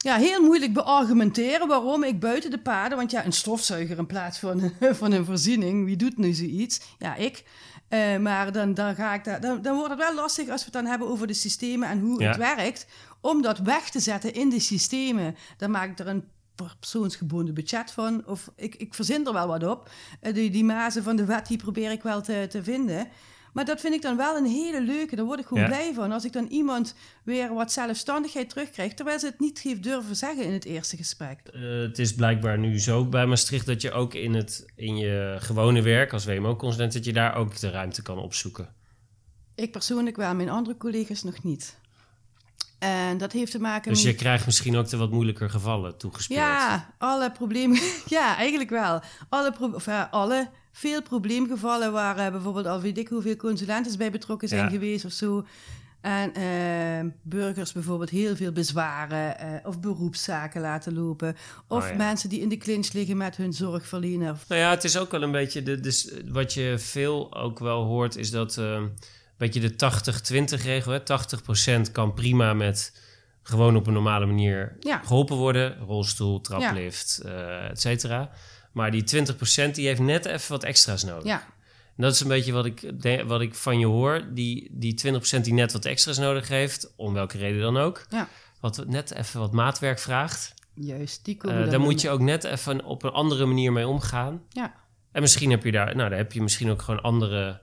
ja, 0.03 0.15
heel 0.15 0.41
moeilijk 0.41 0.73
beargumenteren 0.73 1.67
waarom 1.67 2.03
ik 2.03 2.19
buiten 2.19 2.51
de 2.51 2.59
paden... 2.59 2.97
Want 2.97 3.11
ja, 3.11 3.25
een 3.25 3.31
stofzuiger 3.31 3.97
in 3.97 4.05
plaats 4.05 4.39
van, 4.39 4.71
van 5.01 5.11
een 5.11 5.25
voorziening, 5.25 5.85
wie 5.85 5.95
doet 5.95 6.17
nu 6.17 6.33
zoiets? 6.33 6.81
Ja, 6.99 7.15
ik. 7.15 7.43
Eh, 7.87 8.17
maar 8.17 8.51
dan, 8.51 8.73
dan, 8.73 8.95
ga 8.95 9.13
ik 9.13 9.23
daar, 9.23 9.41
dan, 9.41 9.61
dan 9.61 9.75
wordt 9.75 9.89
het 9.89 9.99
wel 9.99 10.15
lastig 10.15 10.49
als 10.49 10.59
we 10.59 10.65
het 10.65 10.73
dan 10.73 10.85
hebben 10.85 11.07
over 11.07 11.27
de 11.27 11.33
systemen 11.33 11.89
en 11.89 11.99
hoe 11.99 12.21
Ja. 12.21 12.27
het 12.27 12.37
werkt. 12.37 12.85
Om 13.21 13.41
dat 13.41 13.59
weg 13.59 13.89
te 13.89 13.99
zetten 13.99 14.33
in 14.33 14.49
de 14.49 14.59
systemen. 14.59 15.35
Dan 15.57 15.71
maak 15.71 15.89
ik 15.89 15.99
er 15.99 16.07
een 16.07 16.23
persoonsgebonden 16.55 17.53
budget 17.53 17.91
van. 17.91 18.23
Of 18.25 18.51
ik, 18.55 18.75
ik 18.75 18.93
verzin 18.93 19.25
er 19.27 19.33
wel 19.33 19.47
wat 19.47 19.63
op. 19.63 19.89
Eh, 20.21 20.33
die, 20.33 20.49
die 20.49 20.63
mazen 20.63 21.03
van 21.03 21.15
de 21.15 21.25
wet, 21.25 21.47
die 21.47 21.57
probeer 21.57 21.91
ik 21.91 22.03
wel 22.03 22.21
te, 22.21 22.45
te 22.49 22.63
vinden. 22.63 23.07
Maar 23.53 23.65
dat 23.65 23.81
vind 23.81 23.93
ik 23.93 24.01
dan 24.01 24.17
wel 24.17 24.37
een 24.37 24.45
hele 24.45 24.81
leuke. 24.81 25.15
Daar 25.15 25.25
word 25.25 25.39
ik 25.39 25.45
gewoon 25.45 25.63
Ja. 25.63 25.69
blij 25.69 25.93
van. 25.93 26.11
Als 26.11 26.25
ik 26.25 26.31
dan 26.33 26.45
iemand 26.47 26.95
weer 27.23 27.53
wat 27.53 27.71
zelfstandigheid 27.71 28.49
terugkrijg. 28.49 28.93
Terwijl 28.93 29.19
ze 29.19 29.25
het 29.25 29.39
niet 29.39 29.59
heeft 29.61 29.83
durven 29.83 30.15
zeggen 30.15 30.43
in 30.45 30.51
het 30.53 30.65
eerste 30.65 30.97
gesprek. 30.97 31.39
Eh, 31.53 31.61
het 31.61 31.99
is 31.99 32.13
blijkbaar 32.15 32.57
nu 32.57 32.79
zo 32.79 33.05
bij 33.05 33.25
Maastricht 33.25 33.65
dat 33.65 33.81
je 33.81 33.91
ook 33.91 34.13
in, 34.13 34.33
het, 34.33 34.65
in 34.75 34.97
je 34.97 35.35
gewone 35.39 35.81
werk 35.81 36.13
als 36.13 36.25
WMO-consulent... 36.25 36.93
dat 36.93 37.05
je 37.05 37.13
daar 37.13 37.35
ook 37.35 37.59
de 37.59 37.69
ruimte 37.69 38.01
kan 38.01 38.17
opzoeken. 38.17 38.73
Ik 39.55 39.71
persoonlijk 39.71 40.15
wel, 40.15 40.35
mijn 40.35 40.49
andere 40.49 40.77
collega's 40.77 41.23
nog 41.23 41.43
niet. 41.43 41.77
En 42.79 43.17
dat 43.17 43.31
heeft 43.31 43.51
te 43.51 43.59
maken 43.59 43.91
Dus 43.91 44.03
met... 44.03 44.11
je 44.11 44.17
krijgt 44.19 44.45
misschien 44.45 44.75
ook 44.75 44.89
de 44.89 44.97
wat 44.97 45.11
moeilijker 45.11 45.49
gevallen 45.49 45.97
toegespeeld. 45.97 46.39
Ja, 46.39 46.93
alle 46.97 47.31
problemen. 47.31 47.79
ja, 48.05 48.37
eigenlijk 48.37 48.69
wel. 48.69 49.01
Alle, 49.29 49.51
pro- 49.51 49.71
of, 49.73 49.85
ja, 49.85 50.07
alle 50.11 50.49
veel 50.75 51.01
probleemgevallen 51.01 51.91
waar 51.91 52.17
eh, 52.17 52.31
bijvoorbeeld 52.31 52.65
al 52.65 52.81
weet 52.81 52.97
ik 52.97 53.07
hoeveel 53.07 53.35
consulenten 53.35 53.97
bij 53.97 54.11
betrokken 54.11 54.47
zijn 54.47 54.63
Ja. 54.63 54.69
geweest 54.69 55.05
of 55.05 55.11
zo. 55.11 55.45
En 56.01 56.33
eh, 56.33 57.11
burgers 57.21 57.71
bijvoorbeeld 57.71 58.09
heel 58.09 58.35
veel 58.35 58.51
bezwaren 58.51 59.39
eh, 59.39 59.47
of 59.63 59.79
beroepszaken 59.79 60.61
laten 60.61 60.93
lopen. 60.93 61.35
Of 61.67 61.83
Oh, 61.83 61.89
ja. 61.89 61.95
mensen 61.95 62.29
die 62.29 62.39
in 62.41 62.49
de 62.49 62.57
clinch 62.57 62.91
liggen 62.93 63.17
met 63.17 63.35
hun 63.37 63.53
zorgverlener. 63.53 64.35
Nou 64.47 64.61
ja, 64.61 64.69
het 64.69 64.83
is 64.83 64.97
ook 64.97 65.11
wel 65.11 65.21
een 65.21 65.31
beetje... 65.31 65.63
De, 65.63 65.79
dus 65.79 66.11
wat 66.27 66.53
je 66.53 66.75
veel 66.77 67.35
ook 67.35 67.59
wel 67.59 67.83
hoort 67.83 68.15
is 68.15 68.31
dat... 68.31 68.55
een 68.55 68.91
beetje 69.37 69.59
de 69.59 69.73
80-20 70.59 70.63
regel. 70.63 70.91
Hè? 70.91 70.99
80% 71.87 71.91
kan 71.91 72.13
prima 72.13 72.53
met 72.53 72.93
gewoon 73.41 73.75
op 73.75 73.87
een 73.87 73.93
normale 73.93 74.25
manier 74.25 74.75
Ja. 74.79 74.97
geholpen 75.03 75.35
worden. 75.37 75.77
Rolstoel, 75.77 76.41
traplift, 76.41 77.21
eh 77.25 77.69
et 77.69 77.81
cetera. 77.81 78.29
Maar 78.73 78.91
die 78.91 79.03
20% 79.67 79.71
die 79.71 79.87
heeft 79.87 79.99
net 79.99 80.25
even 80.25 80.51
wat 80.51 80.63
extra's 80.63 81.03
nodig. 81.03 81.23
Ja, 81.25 81.39
En 81.95 82.03
dat 82.03 82.13
is 82.13 82.19
een 82.19 82.27
beetje 82.27 82.51
wat 82.51 82.65
ik, 82.65 82.91
wat 83.25 83.41
ik 83.41 83.55
van 83.55 83.79
je 83.79 83.85
hoor. 83.85 84.21
Die, 84.33 84.69
die 84.71 85.01
20% 85.37 85.41
die 85.41 85.53
net 85.53 85.71
wat 85.71 85.85
extra's 85.85 86.17
nodig 86.17 86.47
heeft, 86.47 86.93
om 86.95 87.13
welke 87.13 87.37
reden 87.37 87.61
dan 87.61 87.77
ook. 87.77 88.05
ja, 88.09 88.27
Wat 88.59 88.85
net 88.87 89.11
even 89.11 89.39
wat 89.39 89.51
maatwerk 89.51 89.99
vraagt. 89.99 90.53
juist. 90.73 91.25
Die 91.25 91.37
komen 91.37 91.63
Eh 91.63 91.69
daar 91.69 91.79
moet 91.79 92.01
je 92.01 92.09
ook 92.09 92.19
net 92.19 92.43
even 92.43 92.83
op 92.85 93.03
een 93.03 93.11
andere 93.11 93.45
manier 93.45 93.71
mee 93.71 93.87
omgaan. 93.87 94.41
Ja, 94.49 94.73
En 95.11 95.21
misschien 95.21 95.49
heb 95.51 95.63
je 95.63 95.71
daar, 95.71 95.95
nou, 95.95 96.09
daar 96.09 96.17
heb 96.17 96.31
je 96.33 96.41
misschien 96.41 96.69
ook 96.69 96.81
gewoon 96.81 97.01
andere 97.01 97.61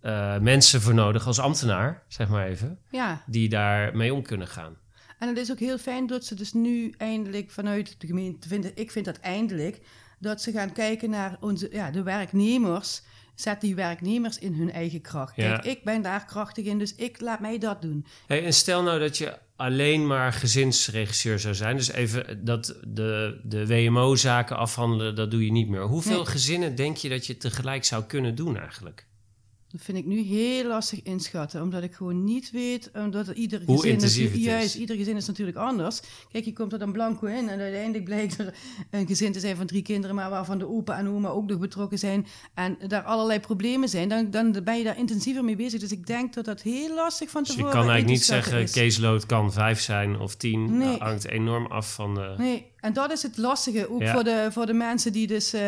eh, 0.00 0.38
mensen 0.38 0.80
voor 0.80 0.94
nodig 0.94 1.26
als 1.26 1.38
ambtenaar, 1.38 2.02
zeg 2.08 2.28
maar 2.28 2.46
even, 2.46 2.78
ja. 2.90 3.22
die 3.26 3.48
daar 3.48 3.96
mee 3.96 4.14
om 4.14 4.22
kunnen 4.22 4.48
gaan. 4.48 4.76
En 5.18 5.28
het 5.28 5.36
is 5.38 5.50
ook 5.50 5.58
heel 5.58 5.78
fijn 5.78 6.06
dat 6.06 6.24
ze 6.24 6.34
dus 6.34 6.52
nu 6.52 6.94
eindelijk 6.96 7.50
vanuit 7.50 7.94
de 8.00 8.06
gemeente 8.06 8.48
vinden, 8.48 8.72
ik 8.74 8.90
vind 8.90 9.04
dat 9.04 9.16
eindelijk, 9.18 9.80
dat 10.20 10.42
ze 10.42 10.52
gaan 10.52 10.72
kijken 10.72 11.10
naar 11.10 11.36
onze, 11.40 11.68
ja, 11.72 11.90
de 11.90 12.02
werknemers. 12.02 13.02
Zet 13.34 13.60
die 13.60 13.74
werknemers 13.74 14.38
in 14.38 14.54
hun 14.54 14.72
eigen 14.72 15.00
kracht. 15.00 15.36
Ja. 15.36 15.58
Kijk, 15.58 15.64
ik 15.64 15.84
ben 15.84 16.02
daar 16.02 16.24
krachtig 16.24 16.64
in, 16.64 16.78
dus 16.78 16.94
ik 16.94 17.20
laat 17.20 17.40
mij 17.40 17.58
dat 17.58 17.82
doen. 17.82 18.06
Hey, 18.26 18.44
en 18.44 18.52
stel 18.52 18.82
nou 18.82 18.98
dat 18.98 19.18
je 19.18 19.38
alleen 19.56 20.06
maar 20.06 20.32
gezinsregisseur 20.32 21.38
zou 21.38 21.54
zijn, 21.54 21.76
dus 21.76 21.90
even 21.92 22.44
dat 22.44 22.76
de, 22.86 23.40
de 23.44 23.66
WMO-zaken 23.66 24.56
afhandelen, 24.56 25.14
dat 25.14 25.30
doe 25.30 25.44
je 25.44 25.52
niet 25.52 25.68
meer. 25.68 25.82
Hoeveel 25.82 26.16
Nee. 26.16 26.26
gezinnen 26.26 26.74
denk 26.74 26.96
je 26.96 27.08
dat 27.08 27.26
je 27.26 27.36
tegelijk 27.36 27.84
zou 27.84 28.04
kunnen 28.04 28.34
doen 28.34 28.56
eigenlijk? 28.58 29.06
Dat 29.72 29.80
vind 29.80 29.98
ik 29.98 30.06
nu 30.06 30.20
heel 30.20 30.66
lastig 30.66 31.02
inschatten, 31.02 31.62
omdat 31.62 31.82
ik 31.82 31.94
gewoon 31.94 32.24
niet 32.24 32.50
weet, 32.50 32.90
omdat 32.94 33.28
ieder 33.28 33.62
Hoe 33.66 33.82
gezin 33.82 34.30
is. 34.30 34.34
juist, 34.34 34.74
ieder 34.74 34.96
gezin 34.96 35.16
is 35.16 35.26
natuurlijk 35.26 35.56
anders. 35.56 36.00
Kijk, 36.32 36.44
je 36.44 36.52
komt 36.52 36.72
er 36.72 36.78
dan 36.78 36.92
blanco 36.92 37.26
in 37.26 37.48
en 37.48 37.60
uiteindelijk 37.60 38.04
blijkt 38.04 38.38
er 38.38 38.54
een 38.90 39.06
gezin 39.06 39.32
te 39.32 39.40
zijn 39.40 39.56
van 39.56 39.66
drie 39.66 39.82
kinderen, 39.82 40.16
maar 40.16 40.30
waarvan 40.30 40.58
de 40.58 40.68
opa 40.68 40.98
en 40.98 41.08
oma 41.08 41.28
ook 41.28 41.46
nog 41.46 41.58
betrokken 41.58 41.98
zijn 41.98 42.26
en 42.54 42.78
daar 42.88 43.02
allerlei 43.02 43.40
problemen 43.40 43.88
zijn, 43.88 44.08
dan, 44.08 44.30
dan 44.30 44.64
ben 44.64 44.78
je 44.78 44.84
daar 44.84 44.98
intensiever 44.98 45.44
mee 45.44 45.56
bezig. 45.56 45.80
Dus 45.80 45.92
ik 45.92 46.06
denk 46.06 46.34
dat 46.34 46.44
dat 46.44 46.62
heel 46.62 46.94
lastig 46.94 47.30
van 47.30 47.42
Dus 47.42 47.50
je 47.50 47.56
tevoren 47.56 47.78
kan 47.78 47.90
eigenlijk 47.90 48.18
niet 48.18 48.26
zeggen, 48.26 48.60
is. 48.60 48.72
caseload 48.72 49.26
kan 49.26 49.52
vijf 49.52 49.80
zijn 49.80 50.18
of 50.18 50.36
tien. 50.36 50.78
Nee. 50.78 50.90
Dat 50.90 50.98
hangt 50.98 51.28
enorm 51.28 51.66
af 51.66 51.94
van 51.94 52.14
de... 52.14 52.34
Nee, 52.38 52.66
En 52.80 52.92
dat 52.92 53.10
is 53.10 53.22
het 53.22 53.36
lastige, 53.36 53.90
ook 53.90 54.06
voor, 54.06 54.24
de, 54.24 54.48
voor 54.50 54.66
de 54.66 54.72
mensen 54.72 55.12
die 55.12 55.26
dus 55.26 55.54
uh, 55.54 55.60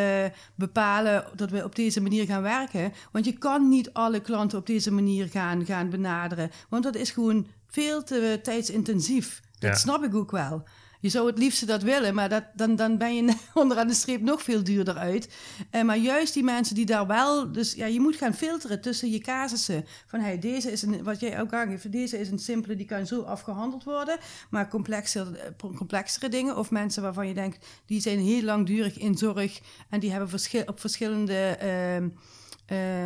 bepalen 0.55 1.25
dat 1.35 1.51
we 1.51 1.65
op 1.65 1.75
deze 1.77 2.01
manier 2.01 2.27
gaan 2.27 2.43
werken. 2.43 2.93
Want 3.13 3.25
je 3.25 3.39
kan 3.39 3.69
niet 3.69 3.93
alle 3.93 4.21
klanten 4.21 4.59
op 4.59 4.67
deze 4.67 4.93
manier 4.93 5.29
gaan, 5.29 5.65
gaan 5.67 5.91
benaderen. 5.91 6.51
Want 6.69 6.83
dat 6.83 6.95
is 6.95 7.11
gewoon 7.11 7.47
veel 7.67 8.03
te 8.05 8.39
tijdsintensief. 8.43 9.41
Dat 9.59 9.79
snap 9.79 10.05
ik 10.05 10.15
ook 10.15 10.31
wel. 10.31 10.65
Je 11.03 11.09
zou 11.09 11.27
het 11.27 11.39
liefste 11.39 11.67
dat 11.67 11.83
willen, 11.83 12.15
maar 12.15 12.29
dat, 12.29 12.45
dan, 12.55 12.77
dan 12.77 12.99
ben 12.99 13.15
je 13.15 13.35
onderaan 13.55 13.87
de 13.87 13.95
streep 13.95 14.21
nog 14.21 14.43
veel 14.43 14.65
duurder 14.65 14.97
uit. 14.97 15.29
Uh, 15.73 15.83
maar 15.83 15.97
juist 15.97 16.35
die 16.35 16.43
mensen 16.43 16.75
die 16.75 16.87
daar 16.87 17.07
wel... 17.07 17.53
Dus 17.53 17.73
ja, 17.73 17.87
je 17.87 18.01
moet 18.01 18.17
gaan 18.17 18.35
filteren 18.35 18.81
tussen 18.81 19.11
je 19.11 19.19
casussen. 19.19 19.85
Van 20.07 20.21
hey, 20.21 20.39
deze 20.39 20.73
is 20.73 20.83
een... 20.83 21.03
Wat 21.03 21.21
jij 21.21 21.41
ook 21.41 21.53
aangeeft, 21.53 21.93
deze 21.93 22.19
is 22.19 22.31
een 22.31 22.39
simpele, 22.39 22.77
die 22.77 22.87
kan 22.87 23.07
zo 23.07 23.23
afgehandeld 23.23 23.85
worden. 23.85 24.19
Maar 24.51 24.69
complexere, 24.69 25.39
eh, 25.39 25.77
complexere 25.77 26.29
dingen 26.29 26.57
of 26.57 26.71
mensen 26.71 27.03
waarvan 27.03 27.29
je 27.29 27.35
denkt... 27.35 27.67
die 27.87 28.01
zijn 28.01 28.19
heel 28.19 28.43
langdurig 28.43 28.99
in 28.99 29.17
zorg 29.17 29.61
en 29.91 30.01
die 30.01 30.11
hebben 30.11 30.41
op 30.67 30.81
verschillende... 30.81 31.59
Uh, 31.63 32.11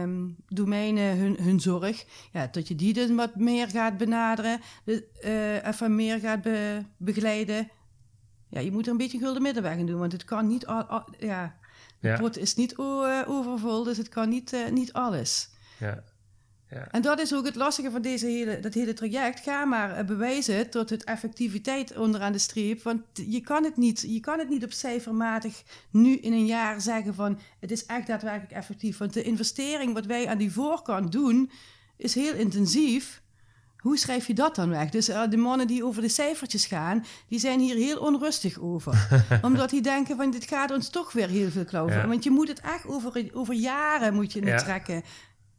um, 0.02 0.36
domeinen 0.48 1.16
hun, 1.16 1.36
hun 1.40 1.60
zorg. 1.60 2.04
Ja, 2.32 2.48
dat 2.52 2.68
je 2.68 2.74
die 2.74 2.92
dus 2.92 3.10
wat 3.10 3.36
meer 3.36 3.68
gaat 3.68 3.96
benaderen, 3.96 4.60
de, 4.84 5.04
uh, 5.24 5.66
even 5.66 5.94
meer 5.94 6.18
gaat 6.18 6.42
be, 6.42 6.82
begeleiden. 6.96 7.68
Ja, 8.48 8.60
je 8.60 8.72
moet 8.72 8.86
er 8.86 8.92
een 8.92 8.96
beetje 8.96 9.18
gulden 9.18 9.42
middenweg 9.42 9.76
in 9.76 9.86
doen, 9.86 9.98
want 9.98 10.12
het 10.12 10.24
kan 10.24 10.46
niet 10.46 10.66
al, 10.66 10.82
al 10.82 11.04
ja, 11.18 11.56
het 12.00 12.34
ja. 12.34 12.40
is 12.40 12.54
niet 12.54 12.78
uh, 12.78 13.22
overvol, 13.26 13.84
dus 13.84 13.96
het 13.96 14.08
kan 14.08 14.28
niet, 14.28 14.52
uh, 14.52 14.68
niet 14.68 14.92
alles. 14.92 15.50
Ja. 15.78 16.02
Ja. 16.70 16.90
En 16.90 17.02
dat 17.02 17.20
is 17.20 17.34
ook 17.34 17.44
het 17.44 17.54
lastige 17.54 17.90
van 17.90 18.02
deze 18.02 18.26
hele, 18.26 18.60
dat 18.60 18.74
hele 18.74 18.92
traject. 18.92 19.40
Ga 19.40 19.64
maar 19.64 20.04
bewijzen 20.04 20.70
tot 20.70 20.90
het 20.90 21.04
effectiviteit 21.04 21.96
onderaan 21.96 22.32
de 22.32 22.38
streep. 22.38 22.82
Want 22.82 23.02
je 23.12 23.40
kan, 23.40 23.64
het 23.64 23.76
niet, 23.76 24.04
je 24.08 24.20
kan 24.20 24.38
het 24.38 24.48
niet 24.48 24.64
op 24.64 24.72
cijfermatig 24.72 25.62
nu 25.90 26.16
in 26.16 26.32
een 26.32 26.46
jaar 26.46 26.80
zeggen 26.80 27.14
van 27.14 27.38
het 27.60 27.70
is 27.70 27.86
echt 27.86 28.06
daadwerkelijk 28.06 28.52
effectief. 28.52 28.98
Want 28.98 29.12
de 29.12 29.22
investering 29.22 29.94
wat 29.94 30.06
wij 30.06 30.28
aan 30.28 30.38
die 30.38 30.52
voorkant 30.52 31.12
doen 31.12 31.50
is 31.96 32.14
heel 32.14 32.34
intensief. 32.34 33.22
Hoe 33.86 33.98
schrijf 33.98 34.26
je 34.26 34.34
dat 34.34 34.54
dan 34.54 34.68
weg? 34.68 34.90
Dus 34.90 35.08
uh, 35.08 35.22
de 35.30 35.36
mannen 35.36 35.66
die 35.66 35.84
over 35.84 36.02
de 36.02 36.08
cijfertjes 36.08 36.66
gaan, 36.66 37.04
die 37.28 37.38
zijn 37.38 37.60
hier 37.60 37.76
heel 37.76 37.98
onrustig 37.98 38.58
over. 38.58 39.08
Omdat 39.42 39.70
die 39.70 39.82
denken 39.82 40.16
van 40.16 40.30
dit 40.30 40.44
gaat 40.44 40.70
ons 40.70 40.88
toch 40.88 41.12
weer 41.12 41.28
heel 41.28 41.50
veel 41.50 41.64
klauwen. 41.64 42.08
Want 42.08 42.24
je 42.24 42.30
moet 42.30 42.48
het 42.48 42.60
echt 42.60 42.86
over, 42.86 43.30
over 43.32 43.54
jaren 43.54 44.14
moet 44.14 44.32
je 44.32 44.38
het 44.38 44.48
ja. 44.48 44.56
trekken. 44.56 45.02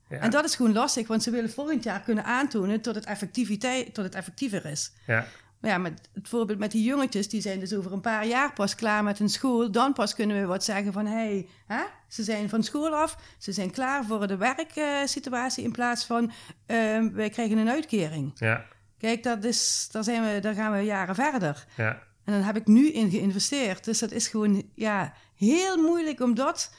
Ja. 0.10 0.18
En 0.18 0.30
dat 0.30 0.46
is 0.46 0.56
gewoon 0.56 0.74
lastig, 0.74 1.08
want 1.08 1.24
ze 1.24 1.32
willen 1.32 1.50
volgend 1.50 1.84
jaar 1.84 2.02
kunnen 2.02 2.24
aantonen 2.24 2.82
tot 2.82 2.96
het, 2.96 3.06
effectiviteit, 3.06 3.94
tot 3.94 4.04
het 4.04 4.16
effectiever 4.16 4.66
is. 4.66 4.92
Ja. 5.06 5.26
Ja, 5.62 5.78
met 5.78 6.10
het 6.14 6.30
voorbeeld 6.30 6.60
met 6.60 6.72
die 6.72 6.84
jongetjes, 6.84 7.30
die 7.30 7.42
zijn 7.42 7.60
dus 7.60 7.74
over 7.74 7.94
een 7.94 8.02
paar 8.02 8.26
jaar 8.26 8.54
pas 8.54 8.76
klaar 8.76 9.04
met 9.04 9.18
hun 9.18 9.30
school. 9.30 9.72
Dan 9.72 9.94
pas 9.94 10.16
kunnen 10.16 10.40
we 10.40 10.46
wat 10.46 10.64
zeggen 10.64 10.94
van, 10.94 11.06
hé, 11.06 11.48
hey, 11.68 11.88
ze 12.08 12.24
zijn 12.24 12.50
van 12.50 12.64
school 12.64 12.96
af, 12.96 13.18
ze 13.38 13.52
zijn 13.52 13.72
klaar 13.72 14.06
voor 14.06 14.28
de 14.28 14.38
werksituatie 14.38 15.64
in 15.64 15.72
plaats 15.72 16.06
van, 16.06 16.24
uh, 16.68 17.08
wij 17.14 17.30
krijgen 17.30 17.58
een 17.58 17.70
uitkering. 17.70 18.32
Ja. 18.36 18.66
Kijk, 18.98 19.24
dat 19.24 19.44
is, 19.44 19.90
daar, 19.92 20.04
zijn 20.04 20.24
we, 20.24 20.40
daar 20.40 20.54
gaan 20.54 20.72
we 20.72 20.80
jaren 20.80 21.16
verder. 21.16 21.66
Ja. 21.78 22.06
En 22.24 22.34
dan 22.34 22.42
heb 22.42 22.56
ik 22.56 22.68
nu 22.68 22.92
in 22.92 23.10
geïnvesteerd. 23.10 23.84
Dus 23.84 24.00
dat 24.00 24.12
is 24.12 24.28
gewoon 24.28 24.70
ja, 24.76 25.14
heel 25.36 25.78
moeilijk 25.78 26.20
om 26.20 26.36
dat 26.36 26.74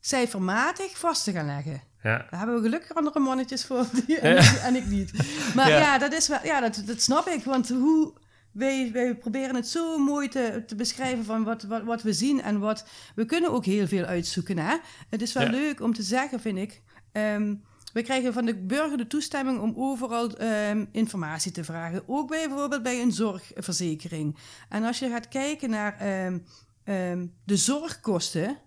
cijfermatig 0.00 0.98
vast 0.98 1.24
te 1.24 1.32
gaan 1.32 1.46
leggen. 1.46 1.82
Ja. 2.02 2.26
Daar 2.30 2.38
hebben 2.38 2.56
we 2.56 2.62
gelukkig 2.62 2.94
andere 2.94 3.18
mannetjes 3.18 3.64
voor 3.64 3.86
die, 4.06 4.18
en, 4.18 4.74
ik, 4.74 4.86
niet. 4.86 5.12
Maar 5.54 5.70
ja, 5.70 5.98
dat, 5.98 6.12
is 6.12 6.28
wel, 6.28 6.38
ja 6.42 6.60
dat, 6.60 6.82
dat 6.86 7.02
snap 7.02 7.26
ik. 7.26 7.44
Want 7.44 7.68
hoe, 7.68 8.12
wij, 8.52 8.90
wij 8.92 9.16
proberen 9.16 9.54
het 9.54 9.68
zo 9.68 9.98
mooi 9.98 10.28
te, 10.28 10.62
te 10.66 10.74
beschrijven 10.74 11.24
van 11.24 11.44
wat, 11.44 11.62
wat, 11.62 11.82
wat 11.82 12.02
we 12.02 12.12
zien 12.12 12.42
en 12.42 12.58
wat... 12.58 12.86
We 13.14 13.24
kunnen 13.24 13.50
ook 13.50 13.64
heel 13.64 13.86
veel 13.86 14.04
uitzoeken, 14.04 14.58
hè. 14.58 14.76
Het 15.10 15.22
is 15.22 15.32
wel 15.32 15.48
leuk 15.48 15.80
om 15.80 15.94
te 15.94 16.02
zeggen, 16.02 16.40
vind 16.40 16.58
ik... 16.58 16.82
Um, 17.12 17.62
we 17.92 18.02
krijgen 18.02 18.32
van 18.32 18.44
de 18.44 18.56
burger 18.56 18.96
de 18.96 19.06
toestemming 19.06 19.60
om 19.60 19.72
overal 19.76 20.40
um, 20.40 20.88
informatie 20.92 21.52
te 21.52 21.64
vragen. 21.64 22.02
Ook 22.06 22.28
bijvoorbeeld 22.28 22.82
bij 22.82 23.00
een 23.02 23.12
zorgverzekering. 23.12 24.36
En 24.68 24.84
als 24.84 24.98
je 24.98 25.08
gaat 25.08 25.28
kijken 25.28 25.70
naar 25.70 25.96
um, 26.24 27.34
de 27.44 27.56
zorgkosten 27.56 28.58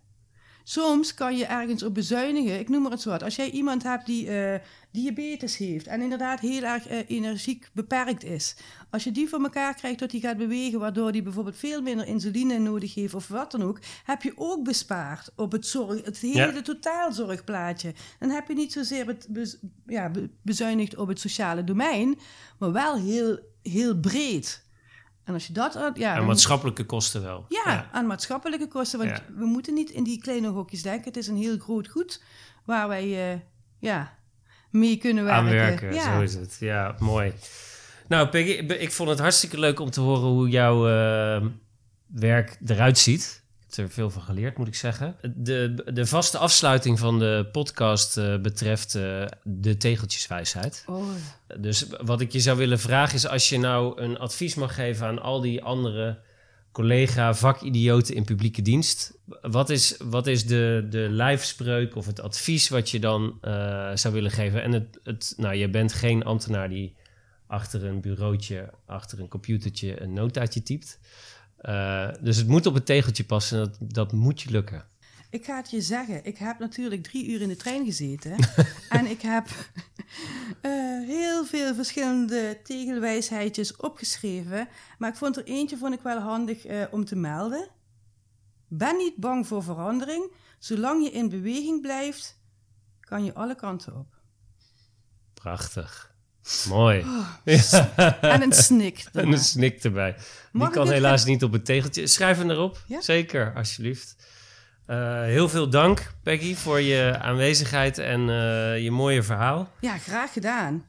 Soms 0.70 1.14
kan 1.14 1.38
je 1.38 1.46
ergens 1.46 1.84
op 1.84 1.94
bezuinigen. 1.94 2.60
Ik 2.60 2.70
noem 2.70 2.82
maar 2.82 2.92
het 2.92 3.02
zo 3.02 3.10
wat. 3.10 3.24
Als 3.24 3.36
jij 3.36 3.50
iemand 3.50 3.84
hebt 3.84 4.06
die 4.06 4.26
uh, 4.26 4.56
diabetes 4.92 5.58
heeft 5.58 5.88
en 5.88 6.02
inderdaad 6.02 6.40
heel 6.40 6.64
erg 6.64 6.90
uh, 6.90 6.98
energiek 7.08 7.70
beperkt 7.74 8.24
is. 8.24 8.56
Als 8.90 9.04
je 9.04 9.12
die 9.12 9.30
voor 9.30 9.42
elkaar 9.42 9.76
krijgt 9.76 10.00
dat 10.00 10.12
hij 10.12 10.20
gaat 10.20 10.38
bewegen, 10.38 10.80
waardoor 10.80 11.12
hij 11.12 11.24
bijvoorbeeld 11.24 11.58
veel 11.58 11.82
minder 11.82 12.08
insuline 12.08 12.58
nodig 12.58 12.94
heeft 12.94 13.14
of 13.14 13.28
wat 13.28 13.52
dan 13.52 13.64
ook, 13.64 13.80
heb 14.04 14.22
je 14.22 14.34
ook 14.36 14.64
bespaard 14.64 15.32
op 15.36 15.52
het, 15.52 15.66
zorg, 15.66 16.06
het 16.06 16.20
hele 16.20 16.54
ja. 16.54 16.62
totaalzorgplaatje. 16.62 17.94
Dan 18.20 18.30
heb 18.30 18.48
je 18.48 18.54
niet 18.54 18.74
zozeer 18.74 19.08
het 19.08 19.28
bez, 19.30 19.58
ja, 19.86 20.12
bezuinigd 20.42 20.96
op 20.96 21.08
het 21.08 21.20
sociale 21.20 21.64
domein, 21.64 22.20
maar 22.60 22.72
wel 22.72 22.96
heel, 22.96 23.40
heel 23.62 24.00
breed. 24.00 24.68
En 25.24 25.34
als 25.34 25.48
je 25.48 25.54
dat... 25.54 25.80
Ja, 25.94 26.16
aan 26.16 26.26
maatschappelijke 26.26 26.86
kosten 26.86 27.22
wel. 27.22 27.46
Ja, 27.50 27.90
aan 27.92 28.08
maatschappelijke 28.08 28.68
kosten. 28.68 29.00
Want 29.00 29.22
we 29.38 29.46
moeten 29.46 29.74
niet 29.74 29.90
in 29.90 30.04
die 30.04 30.22
kleine 30.22 30.48
hokjes 30.48 30.82
denken. 30.82 31.04
Het 31.04 31.18
is 31.18 31.28
een 31.28 31.38
heel 31.38 31.58
groot 31.58 31.88
goed 31.88 32.24
waar 32.66 32.88
wij 32.88 33.34
uh, 33.34 33.40
ja, 33.80 34.18
mee 34.70 34.98
kunnen 34.98 35.24
werken. 35.24 35.44
Aanwerken, 35.44 35.94
ja. 35.94 36.16
zo 36.16 36.22
is 36.22 36.34
het. 36.34 36.58
Ja, 36.60 36.96
mooi. 37.00 37.34
Nou, 38.08 38.28
Peggy, 38.28 38.52
ik 38.74 38.92
vond 38.92 39.10
het 39.10 39.20
hartstikke 39.20 39.60
leuk 39.60 39.80
om 39.80 39.90
te 39.90 40.02
horen 40.02 40.30
hoe 40.30 40.50
jouw 40.50 40.90
uh, 40.90 41.46
werk 42.08 42.58
eruit 42.66 42.98
ziet 42.98 43.44
er 43.78 43.90
veel 43.90 44.10
van 44.10 44.22
geleerd, 44.22 44.58
moet 44.58 44.68
ik 44.68 44.76
zeggen. 44.76 45.16
De, 45.36 45.84
de 45.94 46.06
vaste 46.06 46.38
afsluiting 46.38 47.00
van 47.00 47.20
de 47.20 47.50
podcast 47.52 48.18
uh, 48.18 48.38
betreft 48.38 48.96
uh, 48.96 49.26
de 49.44 49.78
tegeltjeswijsheid. 49.78 50.84
Oh. 50.88 51.04
Dus 51.58 51.86
wat 52.02 52.22
ik 52.22 52.32
je 52.32 52.40
zou 52.40 52.58
willen 52.58 52.80
vragen 52.80 53.16
is... 53.16 53.28
als 53.28 53.50
je 53.50 53.60
nou 53.60 54.02
een 54.02 54.18
advies 54.18 54.56
mag 54.56 54.76
geven 54.76 55.08
aan 55.08 55.22
al 55.22 55.42
die 55.42 55.64
andere 55.64 56.20
collega 56.72 57.34
vakidioten 57.34 58.16
in 58.16 58.24
publieke 58.24 58.62
dienst... 58.62 59.18
wat 59.42 59.70
is, 59.70 59.98
wat 60.04 60.28
is 60.28 60.46
de, 60.46 60.88
de 60.90 61.08
lijfspreuk 61.10 61.96
of 61.96 62.06
het 62.06 62.22
advies 62.22 62.70
wat 62.70 62.90
je 62.90 63.00
dan 63.00 63.40
uh, 63.42 63.92
zou 63.94 64.14
willen 64.14 64.32
geven? 64.32 64.64
En 64.64 64.72
het, 64.72 65.00
het, 65.04 65.34
nou, 65.38 65.56
je 65.56 65.70
bent 65.70 65.94
geen 65.94 66.24
ambtenaar 66.24 66.70
die 66.70 66.96
achter 67.48 67.86
een 67.86 68.02
bureautje, 68.02 68.70
achter 68.86 69.20
een 69.20 69.28
computertje 69.28 70.02
een 70.02 70.14
notaatje 70.14 70.64
typt... 70.64 71.00
Uh, 71.62 72.10
dus 72.22 72.38
het 72.38 72.48
moet 72.48 72.66
op 72.66 72.74
het 72.74 72.86
tegeltje 72.86 73.24
passen 73.24 73.60
en 73.60 73.64
dat, 73.80 73.94
dat 73.94 74.12
moet 74.12 74.42
je 74.42 74.52
lukken. 74.52 74.86
Ik 75.30 75.46
ga 75.46 75.56
het 75.56 75.70
je 75.70 75.82
zeggen. 75.82 76.26
Ik 76.26 76.38
heb 76.38 76.60
natuurlijk 76.60 77.04
drie 77.04 77.30
uur 77.30 77.42
in 77.42 77.48
de 77.48 77.56
trein 77.56 77.86
gezeten. 77.86 78.36
en 78.90 79.06
ik 79.06 79.22
heb 79.22 79.48
uh, 80.62 81.08
heel 81.08 81.46
veel 81.46 81.76
verschillende 81.76 82.60
tegelwijsheidjes 82.64 83.76
opgeschreven. 83.76 84.68
Maar 84.98 85.10
ik 85.10 85.16
vond 85.16 85.38
er 85.38 85.44
eentje 85.44 85.78
vond 85.78 85.94
ik 85.94 86.02
wel 86.02 86.20
handig 86.20 86.68
uh, 86.68 86.84
om 86.92 87.06
te 87.06 87.16
melden. 87.16 87.70
Ben 88.68 88.98
niet 88.98 89.16
bang 89.16 89.48
voor 89.48 89.64
verandering. 89.64 90.32
Zolang 90.60 91.04
je 91.04 91.12
in 91.12 91.30
beweging 91.30 91.82
blijft, 91.82 92.40
kan 93.00 93.24
je 93.24 93.34
alle 93.34 93.56
kanten 93.56 93.96
op. 93.96 94.16
Prachtig. 95.34 96.16
Mooi. 96.70 97.00
Oh, 97.00 97.28
en 98.22 98.42
een 98.42 98.54
snik 98.54 99.00
erbij. 99.06 99.24
En 99.24 99.32
een 99.32 99.40
snik 99.40 99.84
erbij. 99.84 100.16
Die 100.52 100.70
kan 100.70 100.90
helaas 100.90 101.26
niet 101.26 101.44
op 101.44 101.52
het 101.52 101.66
tegeltje. 101.66 102.08
Schrijf 102.08 102.38
hem 102.38 102.50
erop. 102.50 102.78
Ja? 102.88 103.02
Zeker, 103.02 103.54
alsjeblieft. 103.56 104.16
Uh, 104.88 105.22
heel 105.22 105.50
veel 105.50 105.70
dank, 105.70 106.14
Peggy, 106.24 106.56
voor 106.56 106.82
je 106.82 107.18
aanwezigheid 107.22 107.98
en 107.98 108.20
uh, 108.20 108.84
je 108.84 108.92
mooie 108.92 109.24
verhaal. 109.24 109.72
Ja, 109.80 109.98
graag 109.98 110.34
gedaan. 110.34 110.84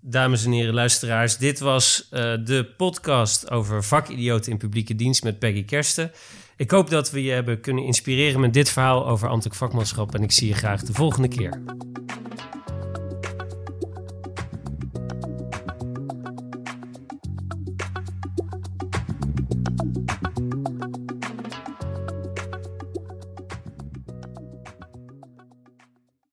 Dames 0.00 0.44
en 0.44 0.52
heren 0.52 0.74
luisteraars, 0.74 1.36
dit 1.36 1.58
was 1.58 2.08
uh, 2.10 2.20
de 2.44 2.74
podcast 2.76 3.50
over 3.50 3.84
vakidioten 3.84 4.52
in 4.52 4.58
publieke 4.58 4.94
dienst 4.94 5.22
met 5.22 5.38
Peggy 5.38 5.64
Kersten. 5.64 6.12
Ik 6.56 6.70
hoop 6.70 6.90
dat 6.90 7.10
we 7.10 7.22
je 7.22 7.30
hebben 7.30 7.60
kunnen 7.60 7.84
inspireren 7.84 8.40
met 8.40 8.52
dit 8.52 8.70
verhaal 8.70 9.08
over 9.08 9.28
ambtelijk 9.28 9.56
vakmanschap 9.56 10.14
en 10.14 10.22
ik 10.22 10.32
zie 10.32 10.48
je 10.48 10.54
graag 10.54 10.82
de 10.82 10.92
volgende 10.92 11.28
keer. 11.28 11.62